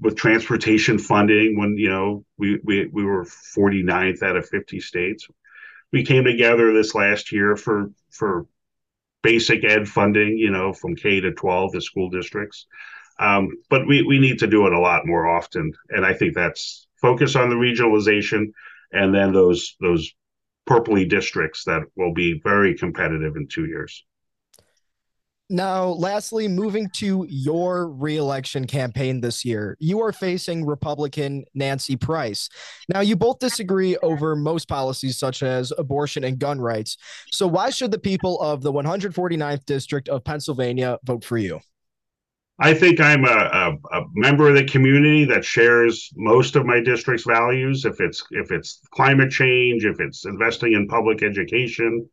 with 0.00 0.16
transportation 0.16 0.98
funding 0.98 1.58
when 1.58 1.76
you 1.76 1.88
know 1.88 2.24
we 2.38 2.58
we 2.64 2.86
we 2.86 3.04
were 3.04 3.24
49th 3.24 4.22
out 4.22 4.36
of 4.36 4.48
50 4.48 4.80
states. 4.80 5.28
We 5.92 6.04
came 6.04 6.24
together 6.24 6.72
this 6.72 6.94
last 6.94 7.32
year 7.32 7.56
for 7.56 7.90
for 8.10 8.46
basic 9.22 9.64
ed 9.64 9.88
funding, 9.88 10.36
you 10.38 10.50
know, 10.50 10.72
from 10.72 10.94
K 10.96 11.20
to 11.20 11.32
12, 11.32 11.72
the 11.72 11.80
school 11.80 12.10
districts. 12.10 12.66
Um, 13.18 13.48
but 13.70 13.86
we 13.86 14.02
we 14.02 14.18
need 14.18 14.40
to 14.40 14.46
do 14.46 14.66
it 14.66 14.72
a 14.72 14.80
lot 14.80 15.06
more 15.06 15.28
often, 15.28 15.72
and 15.88 16.04
I 16.04 16.14
think 16.14 16.34
that's 16.34 16.86
focus 17.00 17.36
on 17.36 17.48
the 17.48 17.56
regionalization, 17.56 18.52
and 18.92 19.14
then 19.14 19.32
those 19.32 19.76
those 19.80 20.12
purpley 20.68 21.08
districts 21.08 21.64
that 21.64 21.82
will 21.96 22.12
be 22.12 22.40
very 22.42 22.76
competitive 22.76 23.36
in 23.36 23.46
two 23.48 23.66
years. 23.66 24.04
Now, 25.50 25.88
lastly, 25.88 26.48
moving 26.48 26.88
to 26.94 27.26
your 27.28 27.90
reelection 27.90 28.66
campaign 28.66 29.20
this 29.20 29.44
year, 29.44 29.76
you 29.78 30.00
are 30.00 30.10
facing 30.10 30.64
Republican 30.64 31.44
Nancy 31.54 31.96
Price. 31.96 32.48
Now, 32.88 33.00
you 33.00 33.14
both 33.14 33.40
disagree 33.40 33.94
over 33.98 34.34
most 34.36 34.68
policies 34.68 35.18
such 35.18 35.42
as 35.42 35.70
abortion 35.76 36.24
and 36.24 36.38
gun 36.38 36.58
rights. 36.58 36.96
So, 37.30 37.46
why 37.46 37.68
should 37.68 37.90
the 37.90 37.98
people 37.98 38.40
of 38.40 38.62
the 38.62 38.72
149th 38.72 39.66
District 39.66 40.08
of 40.08 40.24
Pennsylvania 40.24 40.98
vote 41.04 41.24
for 41.24 41.36
you? 41.36 41.60
I 42.58 42.72
think 42.72 43.00
I'm 43.00 43.24
a, 43.24 43.28
a, 43.28 43.98
a, 43.98 44.04
member 44.14 44.48
of 44.48 44.54
the 44.54 44.64
community 44.64 45.24
that 45.24 45.44
shares 45.44 46.10
most 46.14 46.54
of 46.54 46.64
my 46.64 46.80
district's 46.80 47.24
values. 47.24 47.84
If 47.84 48.00
it's 48.00 48.24
if 48.30 48.52
it's 48.52 48.80
climate 48.92 49.32
change, 49.32 49.84
if 49.84 49.98
it's 49.98 50.24
investing 50.24 50.74
in 50.74 50.86
public 50.86 51.24
education, 51.24 52.08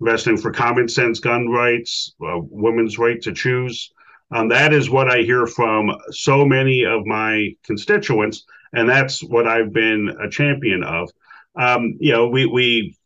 investing 0.00 0.36
for 0.36 0.50
common 0.50 0.88
sense 0.88 1.20
gun 1.20 1.48
rights, 1.48 2.14
uh, 2.20 2.40
women's 2.40 2.98
right 2.98 3.22
to 3.22 3.32
choose, 3.32 3.92
um, 4.32 4.48
that 4.48 4.72
is 4.72 4.90
what 4.90 5.08
I 5.08 5.18
hear 5.18 5.46
from 5.46 5.92
so 6.10 6.44
many 6.44 6.84
of 6.84 7.06
my 7.06 7.50
constituents, 7.62 8.44
and 8.72 8.88
that's 8.88 9.22
what 9.22 9.46
I've 9.46 9.72
been 9.72 10.08
a 10.20 10.28
champion 10.28 10.82
of. 10.82 11.10
Um, 11.54 11.96
you 12.00 12.12
know, 12.12 12.28
we 12.28 12.46
we 12.46 12.96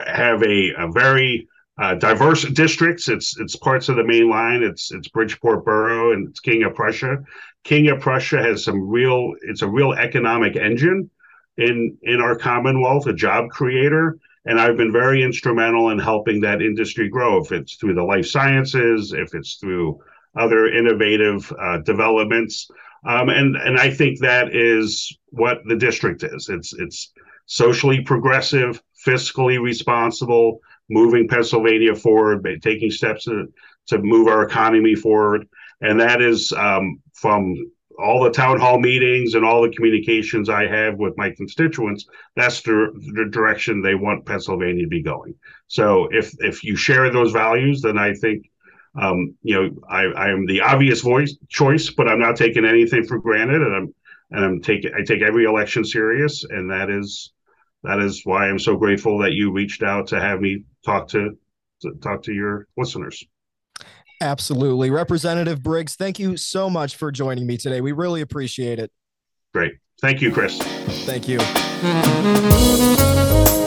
have 0.00 0.42
a, 0.42 0.72
a 0.78 0.90
very 0.90 1.48
uh, 1.78 1.94
diverse 1.94 2.44
districts. 2.44 3.08
It's 3.08 3.38
it's 3.38 3.56
parts 3.56 3.88
of 3.88 3.96
the 3.96 4.04
main 4.04 4.28
line. 4.28 4.62
It's 4.62 4.90
it's 4.90 5.08
Bridgeport 5.08 5.64
Borough 5.64 6.12
and 6.12 6.28
it's 6.28 6.40
King 6.40 6.64
of 6.64 6.74
Prussia. 6.74 7.18
King 7.64 7.88
of 7.88 8.00
Prussia 8.00 8.42
has 8.42 8.64
some 8.64 8.88
real. 8.88 9.32
It's 9.42 9.62
a 9.62 9.68
real 9.68 9.92
economic 9.92 10.56
engine 10.56 11.10
in 11.56 11.96
in 12.02 12.20
our 12.20 12.36
Commonwealth, 12.36 13.06
a 13.06 13.12
job 13.12 13.50
creator. 13.50 14.18
And 14.44 14.58
I've 14.58 14.76
been 14.76 14.92
very 14.92 15.22
instrumental 15.22 15.90
in 15.90 15.98
helping 15.98 16.40
that 16.40 16.62
industry 16.62 17.08
grow. 17.08 17.42
If 17.42 17.52
it's 17.52 17.74
through 17.74 17.94
the 17.94 18.02
life 18.02 18.26
sciences, 18.26 19.12
if 19.12 19.34
it's 19.34 19.56
through 19.56 20.00
other 20.36 20.68
innovative 20.68 21.52
uh, 21.60 21.78
developments, 21.78 22.68
um, 23.06 23.28
and 23.28 23.56
and 23.56 23.78
I 23.78 23.90
think 23.90 24.18
that 24.20 24.54
is 24.54 25.16
what 25.28 25.58
the 25.66 25.76
district 25.76 26.24
is. 26.24 26.48
It's 26.48 26.72
it's 26.72 27.12
socially 27.46 28.00
progressive, 28.00 28.82
fiscally 29.06 29.60
responsible, 29.60 30.60
moving 30.88 31.28
Pennsylvania 31.28 31.94
forward, 31.94 32.46
taking 32.62 32.90
steps 32.90 33.24
to, 33.24 33.52
to 33.86 33.98
move 33.98 34.28
our 34.28 34.42
economy 34.42 34.94
forward. 34.94 35.46
And 35.80 36.00
that 36.00 36.20
is 36.20 36.52
um, 36.52 37.00
from 37.14 37.54
all 37.98 38.22
the 38.22 38.30
town 38.30 38.60
hall 38.60 38.78
meetings 38.78 39.34
and 39.34 39.44
all 39.44 39.62
the 39.62 39.70
communications 39.70 40.48
I 40.48 40.66
have 40.66 40.96
with 40.98 41.14
my 41.16 41.30
constituents, 41.30 42.06
that's 42.36 42.62
the, 42.62 42.92
the 43.14 43.28
direction 43.30 43.82
they 43.82 43.96
want 43.96 44.24
Pennsylvania 44.24 44.84
to 44.84 44.88
be 44.88 45.02
going. 45.02 45.34
So 45.66 46.08
if 46.12 46.32
if 46.38 46.62
you 46.62 46.76
share 46.76 47.10
those 47.10 47.32
values, 47.32 47.82
then 47.82 47.98
I 47.98 48.14
think 48.14 48.48
um, 49.00 49.34
you 49.42 49.54
know 49.54 49.70
I, 49.88 50.04
I 50.04 50.28
am 50.30 50.46
the 50.46 50.60
obvious 50.60 51.00
voice 51.00 51.36
choice, 51.48 51.90
but 51.90 52.08
I'm 52.08 52.20
not 52.20 52.36
taking 52.36 52.64
anything 52.64 53.04
for 53.04 53.18
granted, 53.18 53.62
and 53.62 53.74
I'm 53.74 53.94
and 54.30 54.44
I'm 54.44 54.60
taking 54.60 54.92
I 54.94 55.02
take 55.02 55.22
every 55.22 55.44
election 55.44 55.84
serious, 55.84 56.44
and 56.44 56.70
that 56.70 56.90
is 56.90 57.32
that 57.84 58.00
is 58.00 58.22
why 58.24 58.48
I'm 58.48 58.58
so 58.58 58.76
grateful 58.76 59.18
that 59.18 59.32
you 59.32 59.52
reached 59.52 59.82
out 59.82 60.08
to 60.08 60.20
have 60.20 60.40
me 60.40 60.64
talk 60.84 61.08
to, 61.08 61.38
to 61.82 61.92
talk 62.02 62.22
to 62.24 62.32
your 62.32 62.66
listeners. 62.76 63.24
Absolutely. 64.20 64.90
Representative 64.90 65.62
Briggs, 65.62 65.94
thank 65.94 66.18
you 66.18 66.36
so 66.36 66.68
much 66.68 66.96
for 66.96 67.12
joining 67.12 67.46
me 67.46 67.56
today. 67.56 67.80
We 67.80 67.92
really 67.92 68.20
appreciate 68.20 68.80
it. 68.80 68.90
Great. 69.54 69.74
Thank 70.00 70.20
you, 70.20 70.32
Chris. 70.32 70.58
Thank 71.06 71.28
you. 71.28 71.38